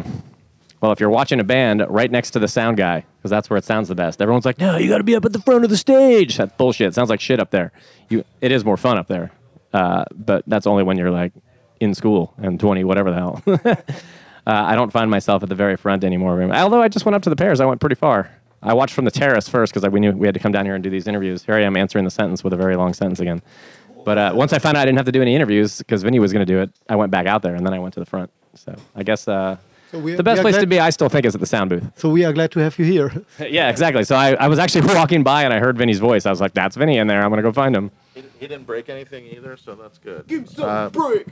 Well, 0.80 0.94
if 0.94 1.02
you're 1.02 1.10
watching 1.10 1.42
a 1.42 1.44
band, 1.44 1.86
right 1.90 2.10
next 2.10 2.32
to 2.32 2.40
the 2.40 2.48
sound 2.48 2.78
guy, 2.78 3.04
because 3.18 3.30
that's 3.30 3.50
where 3.50 3.58
it 3.58 3.66
sounds 3.66 3.90
the 3.90 3.96
best. 3.96 4.22
Everyone's 4.22 4.46
like, 4.46 4.58
"No, 4.58 4.78
you 4.78 4.88
got 4.88 5.00
to 5.00 5.04
be 5.04 5.18
up 5.18 5.26
at 5.26 5.34
the 5.34 5.42
front 5.42 5.66
of 5.66 5.70
the 5.70 5.76
stage." 5.76 6.38
That's 6.38 6.54
bullshit. 6.56 6.88
It 6.88 6.94
sounds 6.94 7.10
like 7.10 7.20
shit 7.20 7.42
up 7.42 7.52
there. 7.52 7.74
You, 8.08 8.24
it 8.40 8.54
is 8.54 8.64
more 8.64 8.78
fun 8.78 8.98
up 8.98 9.10
there, 9.10 9.32
uh, 9.74 10.06
but 10.16 10.46
that's 10.48 10.66
only 10.66 10.84
when 10.84 10.98
you're 10.98 11.12
like 11.12 11.34
in 11.82 11.94
school 11.94 12.34
and 12.38 12.58
20, 12.58 12.86
whatever 12.86 13.12
the 13.12 13.18
hell. 13.18 13.44
uh, 13.66 13.76
I 14.46 14.76
don't 14.76 14.94
find 14.94 15.12
myself 15.12 15.44
at 15.44 15.50
the 15.50 15.56
very 15.56 15.76
front 15.76 16.06
anymore. 16.06 16.42
Although 16.54 16.82
I 16.82 16.88
just 16.88 17.06
went 17.06 17.16
up 17.18 17.24
to 17.24 17.30
the 17.30 17.36
Pears, 17.36 17.60
I 17.60 17.66
went 17.66 17.82
pretty 17.82 17.96
far. 17.96 18.32
I 18.64 18.74
watched 18.74 18.94
from 18.94 19.04
the 19.06 19.12
terrace 19.12 19.50
first 19.50 19.74
because 19.74 19.90
we 19.90 20.00
knew 20.00 20.12
we 20.14 20.28
had 20.28 20.34
to 20.34 20.40
come 20.40 20.54
down 20.54 20.66
here 20.66 20.76
and 20.76 20.84
do 20.84 20.90
these 20.90 21.08
interviews. 21.08 21.44
Here 21.44 21.56
I 21.56 21.62
am 21.62 21.76
answering 21.76 22.06
the 22.06 22.12
sentence 22.12 22.44
with 22.44 22.54
a 22.54 22.58
very 22.58 22.78
long 22.78 22.94
sentence 22.94 23.20
again. 23.20 23.42
But 24.06 24.18
uh, 24.18 24.32
once 24.36 24.54
I 24.54 24.60
found 24.60 24.78
out 24.78 24.82
I 24.82 24.86
didn't 24.86 24.98
have 24.98 25.06
to 25.06 25.12
do 25.12 25.22
any 25.22 25.36
interviews 25.36 25.78
because 25.80 26.04
Vinny 26.04 26.20
was 26.20 26.32
going 26.34 26.46
to 26.46 26.52
do 26.52 26.60
it, 26.60 26.72
I 26.88 26.96
went 26.96 27.12
back 27.12 27.26
out 27.28 27.42
there 27.42 27.56
and 27.56 27.66
then 27.66 27.74
I 27.74 27.80
went 27.80 27.94
to 27.96 28.00
the 28.00 28.06
front. 28.06 28.32
So 28.56 28.76
I 28.96 29.04
guess 29.04 29.28
uh, 29.28 29.58
So 29.92 30.00
we- 30.00 30.16
the 30.16 30.24
best 30.24 30.38
we 30.38 30.40
are 30.40 30.44
place 30.52 30.58
to 30.58 30.68
be, 30.68 30.80
I 30.80 30.90
still 30.90 31.10
think, 31.10 31.26
is 31.26 31.36
at 31.36 31.42
the 31.42 31.48
sound 31.48 31.70
booth. 31.70 31.84
So 31.96 32.10
we 32.10 32.24
are 32.26 32.34
glad 32.34 32.52
to 32.52 32.60
have 32.60 32.78
you 32.80 32.86
here. 32.86 33.12
yeah, 33.40 33.70
exactly. 33.70 34.04
So 34.04 34.16
I, 34.16 34.34
I 34.34 34.48
was 34.48 34.58
actually 34.60 34.88
walking 34.96 35.24
by 35.24 35.44
and 35.44 35.54
I 35.54 35.60
heard 35.60 35.78
Vinny's 35.78 36.00
voice. 36.00 36.26
I 36.26 36.30
was 36.30 36.42
like, 36.42 36.54
"That's 36.54 36.76
Vinny 36.76 36.98
in 36.98 37.08
there. 37.08 37.22
I'm 37.22 37.30
going 37.30 37.38
to 37.38 37.44
go 37.44 37.52
find 37.52 37.76
him." 37.76 37.92
He, 38.16 38.24
he 38.40 38.48
didn't 38.48 38.66
break 38.66 38.90
anything 38.90 39.26
either, 39.28 39.58
so 39.58 39.76
that's 39.76 39.98
good. 40.00 40.28
Give 40.28 40.50
some 40.50 40.92
break. 40.92 41.28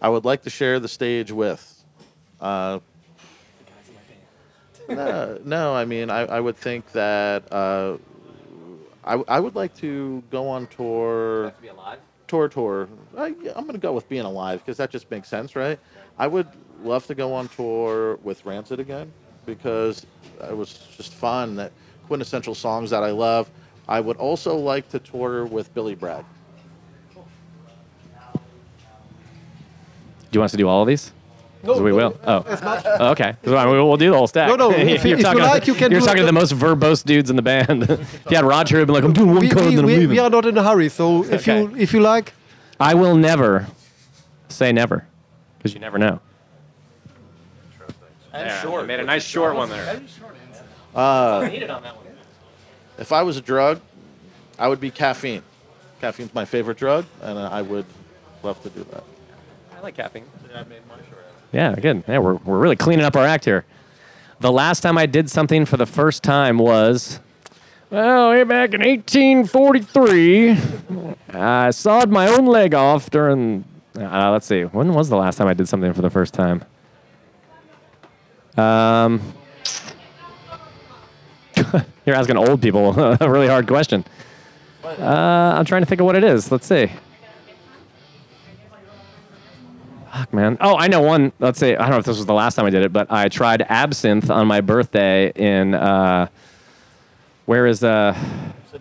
I 0.00 0.08
would 0.08 0.24
like 0.24 0.42
to 0.42 0.50
share 0.50 0.78
the 0.80 0.88
stage 0.88 1.32
with. 1.32 1.84
Uh, 2.40 2.78
no, 4.88 5.38
no, 5.44 5.74
I 5.74 5.84
mean, 5.84 6.08
I, 6.08 6.20
I 6.20 6.40
would 6.40 6.56
think 6.56 6.92
that 6.92 7.52
I, 9.08 9.14
I 9.26 9.40
would 9.40 9.54
like 9.54 9.74
to 9.78 10.22
go 10.30 10.48
on 10.48 10.66
tour. 10.66 11.54
Tour, 12.26 12.48
tour. 12.48 12.88
I, 13.16 13.28
I'm 13.28 13.64
going 13.64 13.72
to 13.72 13.78
go 13.78 13.94
with 13.94 14.06
being 14.06 14.26
alive 14.26 14.60
because 14.60 14.76
that 14.76 14.90
just 14.90 15.10
makes 15.10 15.28
sense, 15.28 15.56
right? 15.56 15.78
I 16.18 16.26
would 16.26 16.46
love 16.82 17.06
to 17.06 17.14
go 17.14 17.32
on 17.32 17.48
tour 17.48 18.18
with 18.22 18.44
Rancid 18.44 18.80
again 18.80 19.10
because 19.46 20.04
it 20.42 20.54
was 20.54 20.74
just 20.94 21.14
fun. 21.14 21.56
That 21.56 21.72
quintessential 22.06 22.54
songs 22.54 22.90
that 22.90 23.02
I 23.02 23.10
love. 23.10 23.50
I 23.88 24.00
would 24.00 24.18
also 24.18 24.56
like 24.56 24.90
to 24.90 24.98
tour 24.98 25.46
with 25.46 25.72
Billy 25.72 25.94
Bragg. 25.94 26.26
Do 27.14 27.22
you 30.32 30.40
want 30.40 30.48
us 30.48 30.50
to 30.50 30.58
do 30.58 30.68
all 30.68 30.82
of 30.82 30.88
these? 30.88 31.12
'Cause 31.64 31.80
we 31.80 31.92
will. 31.92 32.16
Oh, 32.24 32.44
Oh, 33.00 33.10
okay. 33.10 33.34
'Cause, 33.44 33.52
I 33.54 33.64
mean, 33.66 33.74
we'll 33.74 33.96
do 33.96 34.10
the 34.10 34.16
whole 34.16 34.26
stack. 34.28 34.48
No, 34.48 34.54
no, 34.56 34.70
if 34.72 34.78
you- 34.78 34.84
you're 34.86 34.94
if 34.96 35.04
you 35.18 35.22
talking, 35.24 35.40
like, 35.42 35.66
you 35.66 35.74
can 35.74 35.90
You're 35.90 36.00
talking 36.00 36.18
to 36.20 36.26
the 36.26 36.32
most 36.32 36.52
verbose 36.54 37.04
dudes 37.04 37.30
in 37.30 37.36
the 37.36 37.42
band. 37.42 37.82
if 37.90 38.24
you 38.30 38.36
had 38.36 38.44
Roger, 38.44 38.78
he'd 38.78 38.86
be 38.86 38.92
like, 38.92 39.02
"I'm 39.04 39.12
doing 39.12 39.30
one 39.30 39.40
we, 39.40 39.48
cut 39.48 39.62
we, 39.62 39.68
and 39.68 39.78
then 39.78 39.84
I'm 39.84 39.86
we, 40.00 40.06
we 40.06 40.18
are 40.20 40.30
not 40.30 40.46
in 40.46 40.56
a 40.56 40.62
hurry. 40.62 40.88
So 40.88 41.24
if 41.24 41.46
you 41.46 41.74
if 41.76 41.92
you 41.92 42.00
like, 42.00 42.32
I 42.78 42.94
will 42.94 43.16
never 43.16 43.66
say 44.48 44.72
never, 44.72 45.06
because 45.58 45.74
you 45.74 45.80
never 45.80 45.98
know. 45.98 46.20
And 48.32 48.48
I 48.50 48.82
made 48.84 49.00
a 49.00 49.04
nice 49.04 49.24
short 49.24 49.56
one 49.56 49.68
there. 49.70 50.00
Uh, 50.94 51.48
if 52.98 53.12
I 53.12 53.22
was 53.22 53.36
a 53.36 53.40
drug, 53.40 53.80
I 54.58 54.68
would 54.68 54.80
be 54.80 54.90
caffeine. 54.90 55.42
Caffeine's 56.00 56.32
my 56.34 56.44
favorite 56.44 56.78
drug, 56.78 57.04
and 57.20 57.38
I 57.38 57.62
would 57.62 57.86
love 58.44 58.62
to 58.62 58.70
do 58.70 58.84
that. 58.92 59.02
I 59.76 59.80
like 59.80 59.96
caffeine. 59.96 60.24
Yeah, 60.52 60.62
good. 61.52 62.04
Yeah, 62.06 62.18
we're, 62.18 62.34
we're 62.34 62.58
really 62.58 62.76
cleaning 62.76 63.04
up 63.04 63.16
our 63.16 63.24
act 63.24 63.44
here. 63.44 63.64
The 64.40 64.52
last 64.52 64.80
time 64.80 64.96
I 64.98 65.06
did 65.06 65.30
something 65.30 65.64
for 65.64 65.76
the 65.76 65.86
first 65.86 66.22
time 66.22 66.58
was, 66.58 67.20
well, 67.90 68.30
way 68.30 68.44
back 68.44 68.74
in 68.74 68.80
1843. 68.80 70.56
I 71.30 71.70
sawed 71.70 72.10
my 72.10 72.28
own 72.28 72.46
leg 72.46 72.74
off 72.74 73.08
during, 73.10 73.64
uh, 73.98 74.30
let's 74.30 74.46
see, 74.46 74.62
when 74.62 74.92
was 74.92 75.08
the 75.08 75.16
last 75.16 75.36
time 75.36 75.48
I 75.48 75.54
did 75.54 75.68
something 75.68 75.92
for 75.94 76.02
the 76.02 76.10
first 76.10 76.34
time? 76.34 76.64
Um, 78.56 79.22
you're 82.04 82.14
asking 82.14 82.36
old 82.36 82.60
people 82.60 82.98
a 83.20 83.30
really 83.30 83.48
hard 83.48 83.66
question. 83.66 84.04
Uh, 84.84 85.54
I'm 85.56 85.64
trying 85.64 85.82
to 85.82 85.86
think 85.86 86.00
of 86.00 86.04
what 86.04 86.16
it 86.16 86.24
is. 86.24 86.52
Let's 86.52 86.66
see. 86.66 86.90
Fuck, 90.18 90.34
man. 90.34 90.56
Oh, 90.60 90.76
I 90.76 90.88
know 90.88 91.00
one. 91.00 91.32
Let's 91.38 91.60
say 91.60 91.76
I 91.76 91.82
don't 91.82 91.90
know 91.90 91.98
if 91.98 92.04
this 92.04 92.16
was 92.16 92.26
the 92.26 92.34
last 92.34 92.56
time 92.56 92.66
I 92.66 92.70
did 92.70 92.82
it, 92.82 92.92
but 92.92 93.06
I 93.08 93.28
tried 93.28 93.62
absinthe 93.62 94.30
on 94.30 94.48
my 94.48 94.60
birthday 94.60 95.30
in 95.32 95.74
uh, 95.74 96.26
where 97.46 97.68
is 97.68 97.84
uh, 97.84 98.18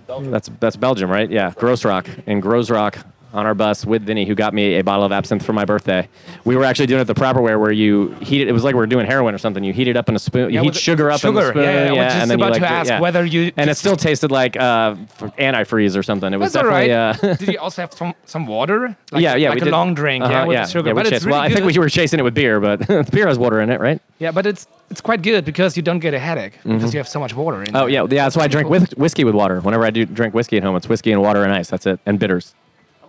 that's 0.07 0.49
that's 0.59 0.75
Belgium, 0.75 1.11
right? 1.11 1.29
Yeah, 1.29 1.51
Groezrock 1.51 2.23
in 2.25 2.41
Groezrock 2.41 3.05
on 3.37 3.45
our 3.45 3.53
bus 3.53 3.85
with 3.85 4.01
Vinny, 4.03 4.25
who 4.25 4.33
got 4.33 4.51
me 4.53 4.75
a 4.79 4.83
bottle 4.83 5.05
of 5.05 5.11
absinthe 5.11 5.45
for 5.45 5.53
my 5.53 5.63
birthday. 5.63 6.09
We 6.43 6.55
were 6.55 6.63
actually 6.65 6.87
doing 6.87 7.01
it 7.01 7.05
the 7.05 7.13
proper 7.13 7.39
way, 7.41 7.55
where 7.55 7.71
you 7.71 8.07
heat 8.19 8.41
it. 8.41 8.47
It 8.47 8.51
was 8.51 8.63
like 8.63 8.73
we 8.73 8.79
were 8.79 8.87
doing 8.87 9.05
heroin 9.05 9.35
or 9.35 9.37
something. 9.37 9.63
You 9.63 9.71
heat 9.73 9.87
it 9.87 9.95
up 9.95 10.09
in 10.09 10.15
a 10.15 10.19
spoon. 10.19 10.49
You 10.49 10.55
Yeah, 10.55 10.61
heat 10.61 10.67
with 10.69 10.77
sugar 10.77 11.11
up 11.11 11.23
in 11.23 11.35
the 11.35 11.41
sugar, 11.41 11.51
spoon. 11.51 11.63
yeah, 11.63 11.71
yeah, 11.71 12.01
I 12.01 12.05
was 12.05 12.13
just 12.13 12.15
and 12.23 12.31
then 12.31 12.39
you 12.39 12.43
about 12.45 12.51
like 12.53 12.61
to 12.63 12.67
ask 12.69 12.89
yeah. 12.89 12.99
whether 12.99 13.23
you- 13.23 13.51
and 13.55 13.69
it 13.69 13.77
still 13.77 13.95
tasted 13.95 14.31
like 14.31 14.57
uh, 14.57 14.95
antifreeze 15.37 15.95
or 15.95 16.01
something. 16.03 16.33
It 16.33 16.37
was 16.37 16.53
That's 16.53 16.65
all 16.65 16.69
right. 16.71 16.87
definitely. 16.87 17.29
Uh, 17.29 17.35
Did 17.35 17.47
you 17.53 17.59
also 17.59 17.81
have 17.83 17.93
some, 17.93 18.13
some 18.25 18.47
water? 18.47 18.97
Like, 19.11 19.21
yeah, 19.23 19.35
yeah, 19.35 19.49
like 19.49 19.61
a 19.61 19.65
did. 19.65 19.71
long 19.71 19.93
drink, 19.93 20.23
Uh-huh, 20.23 20.33
yeah, 20.33 20.45
with 20.63 20.69
sugar. 20.69 20.89
Yeah, 20.89 20.93
we 20.93 20.99
but 20.99 21.05
it's 21.07 21.11
chased- 21.15 21.25
really 21.25 21.31
well, 21.37 21.41
I 21.41 21.49
think 21.49 21.65
we 21.65 21.77
were 21.79 21.87
chasing 21.89 22.19
it 22.19 22.23
with 22.23 22.33
beer, 22.33 22.59
but 22.59 22.85
beer 23.11 23.27
has 23.27 23.37
water 23.39 23.61
in 23.61 23.69
it, 23.69 23.79
right? 23.79 24.01
yeah, 24.19 24.31
but 24.31 24.45
it's 24.45 24.67
it's 24.89 24.99
quite 25.01 25.21
good 25.21 25.45
because 25.45 25.77
you 25.77 25.83
don't 25.83 25.99
get 25.99 26.13
a 26.13 26.19
headache 26.19 26.53
because 26.63 26.93
you 26.93 26.97
have 26.99 27.07
so 27.07 27.19
much 27.19 27.33
water 27.35 27.61
in. 27.61 27.69
It. 27.69 27.75
Oh 27.75 27.85
yeah, 27.85 28.01
yeah. 28.01 28.23
That's 28.25 28.35
why 28.35 28.43
I 28.43 28.47
drink 28.47 28.69
whis- 28.69 28.93
whiskey 28.97 29.23
with 29.23 29.35
water. 29.35 29.59
Whenever 29.61 29.85
I 29.85 29.91
do 29.91 30.05
drink 30.05 30.33
whiskey 30.33 30.57
at 30.57 30.63
home, 30.63 30.75
it's 30.75 30.89
whiskey 30.89 31.11
and 31.13 31.21
water 31.21 31.43
and 31.43 31.53
ice. 31.53 31.69
That's 31.69 31.85
it, 31.85 31.99
and 32.05 32.19
bitters. 32.19 32.53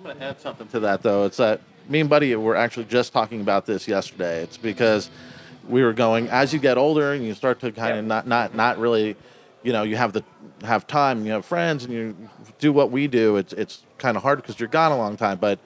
Going 0.09 0.21
to 0.21 0.25
add 0.25 0.41
something 0.41 0.69
to 0.69 0.81
that, 0.81 1.03
though. 1.03 1.27
It's 1.27 1.37
that 1.37 1.61
me 1.87 2.00
and 2.00 2.09
Buddy 2.09 2.35
were 2.35 2.57
actually 2.57 2.87
just 2.87 3.12
talking 3.12 3.43
about 3.43 3.67
this 3.67 3.87
yesterday. 3.87 4.43
It's 4.43 4.57
because 4.57 5.11
we 5.69 5.83
were 5.83 5.93
going 5.93 6.29
as 6.29 6.55
you 6.55 6.59
get 6.59 6.79
older 6.79 7.12
and 7.12 7.23
you 7.27 7.35
start 7.35 7.61
to 7.61 7.71
kind 7.73 7.99
of 7.99 8.07
not 8.07 8.27
not 8.27 8.55
not 8.55 8.79
really, 8.79 9.17
you 9.62 9.71
know, 9.71 9.83
you 9.83 9.97
have 9.97 10.15
the 10.15 10.25
have 10.65 10.87
time, 10.87 11.27
you 11.27 11.33
have 11.33 11.45
friends, 11.45 11.85
and 11.85 11.93
you 11.93 12.17
do 12.59 12.73
what 12.73 12.91
we 12.91 13.07
do. 13.07 13.37
It's 13.37 13.53
it's 13.53 13.83
kind 13.99 14.17
of 14.17 14.23
hard 14.23 14.41
because 14.41 14.59
you're 14.59 14.71
gone 14.71 14.93
a 14.93 14.97
long 14.97 15.19
time. 15.19 15.37
But 15.37 15.59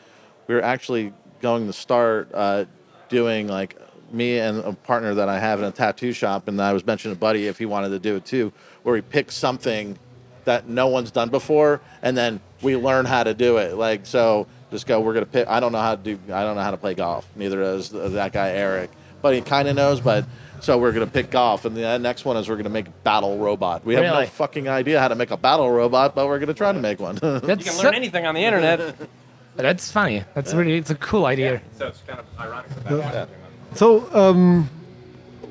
we 0.48 0.56
were 0.56 0.64
actually 0.64 1.12
going 1.40 1.68
to 1.68 1.72
start 1.72 2.28
uh, 2.34 2.64
doing 3.08 3.46
like 3.46 3.78
me 4.10 4.40
and 4.40 4.58
a 4.58 4.72
partner 4.72 5.14
that 5.14 5.28
I 5.28 5.38
have 5.38 5.60
in 5.60 5.66
a 5.66 5.70
tattoo 5.70 6.12
shop, 6.12 6.48
and 6.48 6.60
I 6.60 6.72
was 6.72 6.84
mentioning 6.84 7.14
to 7.14 7.20
Buddy 7.20 7.46
if 7.46 7.58
he 7.58 7.66
wanted 7.66 7.90
to 7.90 8.00
do 8.00 8.16
it 8.16 8.24
too, 8.24 8.52
where 8.82 8.96
he 8.96 9.02
picks 9.02 9.36
something 9.36 9.96
that 10.44 10.68
no 10.68 10.88
one's 10.88 11.10
done 11.10 11.28
before, 11.30 11.80
and 12.02 12.16
then 12.16 12.40
we 12.62 12.76
learn 12.76 13.04
how 13.06 13.22
to 13.24 13.34
do 13.34 13.56
it. 13.58 13.76
Like 13.76 14.06
so, 14.06 14.46
just 14.70 14.86
go. 14.86 15.00
We're 15.00 15.14
gonna 15.14 15.26
pick. 15.26 15.48
I 15.48 15.60
don't 15.60 15.72
know 15.72 15.80
how 15.80 15.96
to 15.96 16.02
do. 16.02 16.18
I 16.32 16.42
don't 16.42 16.56
know 16.56 16.62
how 16.62 16.70
to 16.70 16.76
play 16.76 16.94
golf. 16.94 17.26
Neither 17.36 17.56
does 17.60 17.90
that 17.90 18.32
guy 18.32 18.50
Eric, 18.50 18.90
but 19.20 19.34
he 19.34 19.40
kind 19.40 19.68
of 19.68 19.76
knows. 19.76 20.00
But 20.00 20.24
so 20.60 20.78
we're 20.78 20.92
gonna 20.92 21.06
pick 21.06 21.30
golf, 21.30 21.64
and 21.64 21.76
the 21.76 21.98
next 21.98 22.24
one 22.24 22.36
is 22.36 22.48
we're 22.48 22.56
gonna 22.56 22.68
make 22.70 22.86
battle 23.04 23.38
robot. 23.38 23.84
We 23.84 23.94
have 23.94 24.04
Really? 24.04 24.24
no 24.24 24.26
fucking 24.26 24.68
idea 24.68 25.00
how 25.00 25.08
to 25.08 25.14
make 25.14 25.30
a 25.30 25.36
battle 25.36 25.70
robot, 25.70 26.14
but 26.14 26.26
we're 26.26 26.38
gonna 26.38 26.54
try 26.54 26.72
to 26.72 26.78
make 26.80 27.00
one. 27.00 27.16
You 27.22 27.40
That's 27.40 27.82
learn 27.82 27.94
anything 27.94 28.26
on 28.26 28.34
the 28.34 28.44
internet. 28.44 28.94
That's 29.56 29.90
funny. 29.92 30.24
That's 30.34 30.54
really 30.54 30.76
it's 30.78 30.90
a 30.90 30.94
cool 30.94 31.26
idea. 31.26 31.60
So 31.76 31.88
it's 31.88 32.00
kind 32.06 32.18
of 32.18 32.24
ironic 32.40 32.70
that 32.86 33.28
So 33.74 34.08
um, 34.14 34.70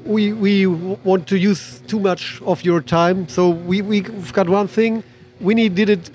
we 0.05 0.33
we 0.33 0.65
want 1.03 1.27
to 1.27 1.37
use 1.37 1.81
too 1.87 1.99
much 1.99 2.41
of 2.41 2.63
your 2.63 2.81
time. 2.81 3.27
So 3.27 3.49
we 3.49 3.81
we've 3.81 4.33
got 4.33 4.49
one 4.49 4.67
thing. 4.67 5.03
Vinny 5.39 5.69
did 5.69 5.89
it 5.89 6.09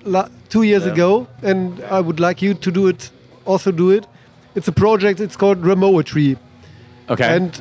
two 0.48 0.62
years 0.62 0.86
ago, 0.86 1.26
and 1.42 1.82
I 1.90 2.00
would 2.00 2.20
like 2.20 2.40
you 2.42 2.54
to 2.54 2.70
do 2.70 2.86
it. 2.88 3.10
Also 3.44 3.72
do 3.72 3.90
it. 3.90 4.06
It's 4.54 4.68
a 4.68 4.72
project. 4.72 5.20
It's 5.20 5.36
called 5.36 5.62
Ramoetry, 5.62 6.36
Okay. 7.10 7.36
and 7.36 7.60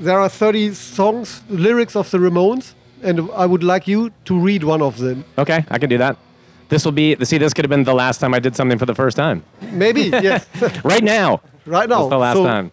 there 0.00 0.18
are 0.18 0.28
30 0.28 0.72
songs, 0.74 1.42
lyrics 1.48 1.94
of 1.96 2.10
the 2.10 2.18
Ramones, 2.18 2.74
and 3.02 3.20
I 3.36 3.46
would 3.46 3.62
like 3.62 3.86
you 3.86 4.10
to 4.24 4.38
read 4.38 4.64
one 4.64 4.82
of 4.82 4.98
them. 4.98 5.24
okay, 5.36 5.64
I 5.70 5.78
can 5.78 5.88
do 5.90 5.98
that. 5.98 6.16
This 6.68 6.84
will 6.84 6.92
be. 6.92 7.16
See, 7.24 7.38
this 7.38 7.54
could 7.54 7.64
have 7.64 7.70
been 7.70 7.84
the 7.84 7.94
last 7.94 8.18
time 8.18 8.34
I 8.34 8.38
did 8.40 8.54
something 8.56 8.78
for 8.78 8.86
the 8.86 8.94
first 8.94 9.16
time. 9.16 9.42
Maybe 9.72 10.02
yes. 10.02 10.46
Right 10.84 11.02
now. 11.04 11.40
right 11.66 11.88
now. 11.88 11.98
That's 12.00 12.10
the 12.10 12.18
last 12.18 12.36
so 12.36 12.44
time. 12.44 12.70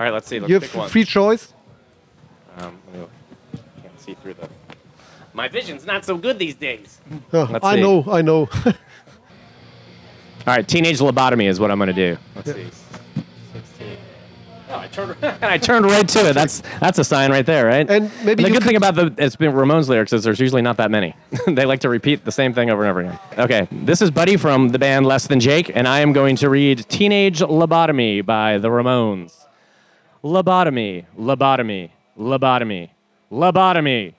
All 0.00 0.06
right, 0.06 0.12
let's 0.12 0.26
see. 0.28 0.40
Let's 0.40 0.50
You 0.50 0.58
have 0.60 0.90
free 0.90 1.04
choice. 1.04 1.52
Um, 2.58 2.78
let 2.86 2.94
me 2.94 3.00
look. 3.00 3.10
can't 3.82 4.00
see 4.00 4.14
through 4.14 4.34
the. 4.34 4.48
My 5.34 5.48
vision's 5.48 5.86
not 5.86 6.04
so 6.04 6.16
good 6.16 6.38
these 6.38 6.54
days. 6.54 7.00
Uh, 7.32 7.44
Let's 7.50 7.64
I 7.64 7.76
see. 7.76 7.80
know. 7.80 8.04
I 8.10 8.22
know. 8.22 8.48
All 8.64 8.72
right, 10.46 10.66
teenage 10.66 10.98
lobotomy 10.98 11.48
is 11.48 11.60
what 11.60 11.70
I'm 11.70 11.78
going 11.78 11.86
to 11.88 11.92
do. 11.94 12.18
Let's 12.34 12.52
see. 12.52 12.66
16. 13.52 13.96
Oh, 14.70 14.76
I 14.78 14.88
turned, 14.88 15.16
I 15.42 15.58
turned 15.58 15.86
right 15.86 16.08
to 16.08 16.28
it. 16.30 16.32
That's 16.32 16.62
that's 16.80 16.98
a 16.98 17.04
sign 17.04 17.30
right 17.30 17.46
there, 17.46 17.64
right? 17.66 17.88
And 17.88 18.10
maybe 18.24 18.42
the 18.42 18.48
you 18.48 18.54
good 18.54 18.62
could- 18.62 18.66
thing 18.68 18.76
about 18.76 18.94
the 18.96 19.14
it's 19.18 19.36
been 19.36 19.52
Ramones 19.52 19.88
lyrics 19.88 20.12
is 20.12 20.24
there's 20.24 20.40
usually 20.40 20.62
not 20.62 20.78
that 20.78 20.90
many. 20.90 21.14
they 21.46 21.64
like 21.64 21.80
to 21.80 21.88
repeat 21.88 22.24
the 22.24 22.32
same 22.32 22.52
thing 22.54 22.70
over 22.70 22.82
and 22.82 22.90
over 22.90 23.00
again. 23.00 23.18
Okay, 23.38 23.68
this 23.70 24.02
is 24.02 24.10
Buddy 24.10 24.36
from 24.36 24.70
the 24.70 24.78
band 24.78 25.06
Less 25.06 25.26
Than 25.28 25.40
Jake, 25.40 25.70
and 25.74 25.86
I 25.86 26.00
am 26.00 26.12
going 26.12 26.36
to 26.36 26.48
read 26.50 26.86
"Teenage 26.88 27.38
Lobotomy" 27.40 28.24
by 28.26 28.58
the 28.58 28.68
Ramones. 28.68 29.46
Lobotomy, 30.24 31.04
lobotomy, 31.18 31.90
lobotomy, 32.18 32.90
lobotomy. 33.30 34.14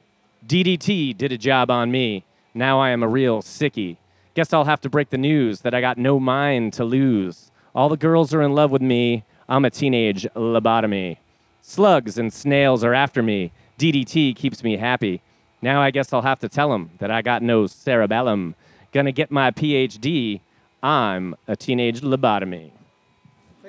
DDT 0.45 1.17
did 1.17 1.31
a 1.31 1.37
job 1.37 1.71
on 1.71 1.91
me. 1.91 2.23
Now 2.53 2.79
I 2.79 2.89
am 2.89 3.01
a 3.03 3.07
real 3.07 3.41
sickie. 3.41 3.97
Guess 4.33 4.51
I'll 4.51 4.65
have 4.65 4.81
to 4.81 4.89
break 4.89 5.09
the 5.09 5.17
news 5.17 5.61
that 5.61 5.73
I 5.73 5.81
got 5.81 5.97
no 5.97 6.19
mind 6.19 6.73
to 6.73 6.83
lose. 6.83 7.51
All 7.73 7.89
the 7.89 7.97
girls 7.97 8.33
are 8.33 8.41
in 8.41 8.53
love 8.53 8.71
with 8.71 8.81
me. 8.81 9.23
I'm 9.47 9.65
a 9.65 9.69
teenage 9.69 10.27
lobotomy. 10.35 11.17
Slugs 11.61 12.17
and 12.17 12.33
snails 12.33 12.83
are 12.83 12.93
after 12.93 13.23
me. 13.23 13.51
DDT 13.77 14.35
keeps 14.35 14.63
me 14.63 14.77
happy. 14.77 15.21
Now 15.61 15.81
I 15.81 15.91
guess 15.91 16.11
I'll 16.11 16.21
have 16.23 16.39
to 16.39 16.49
tell 16.49 16.73
'em 16.73 16.91
that 16.99 17.09
I 17.09 17.21
got 17.21 17.41
no 17.41 17.67
cerebellum. 17.67 18.55
Gonna 18.91 19.11
get 19.11 19.31
my 19.31 19.51
PhD. 19.51 20.41
I'm 20.81 21.35
a 21.47 21.55
teenage 21.55 22.01
lobotomy. 22.01 22.71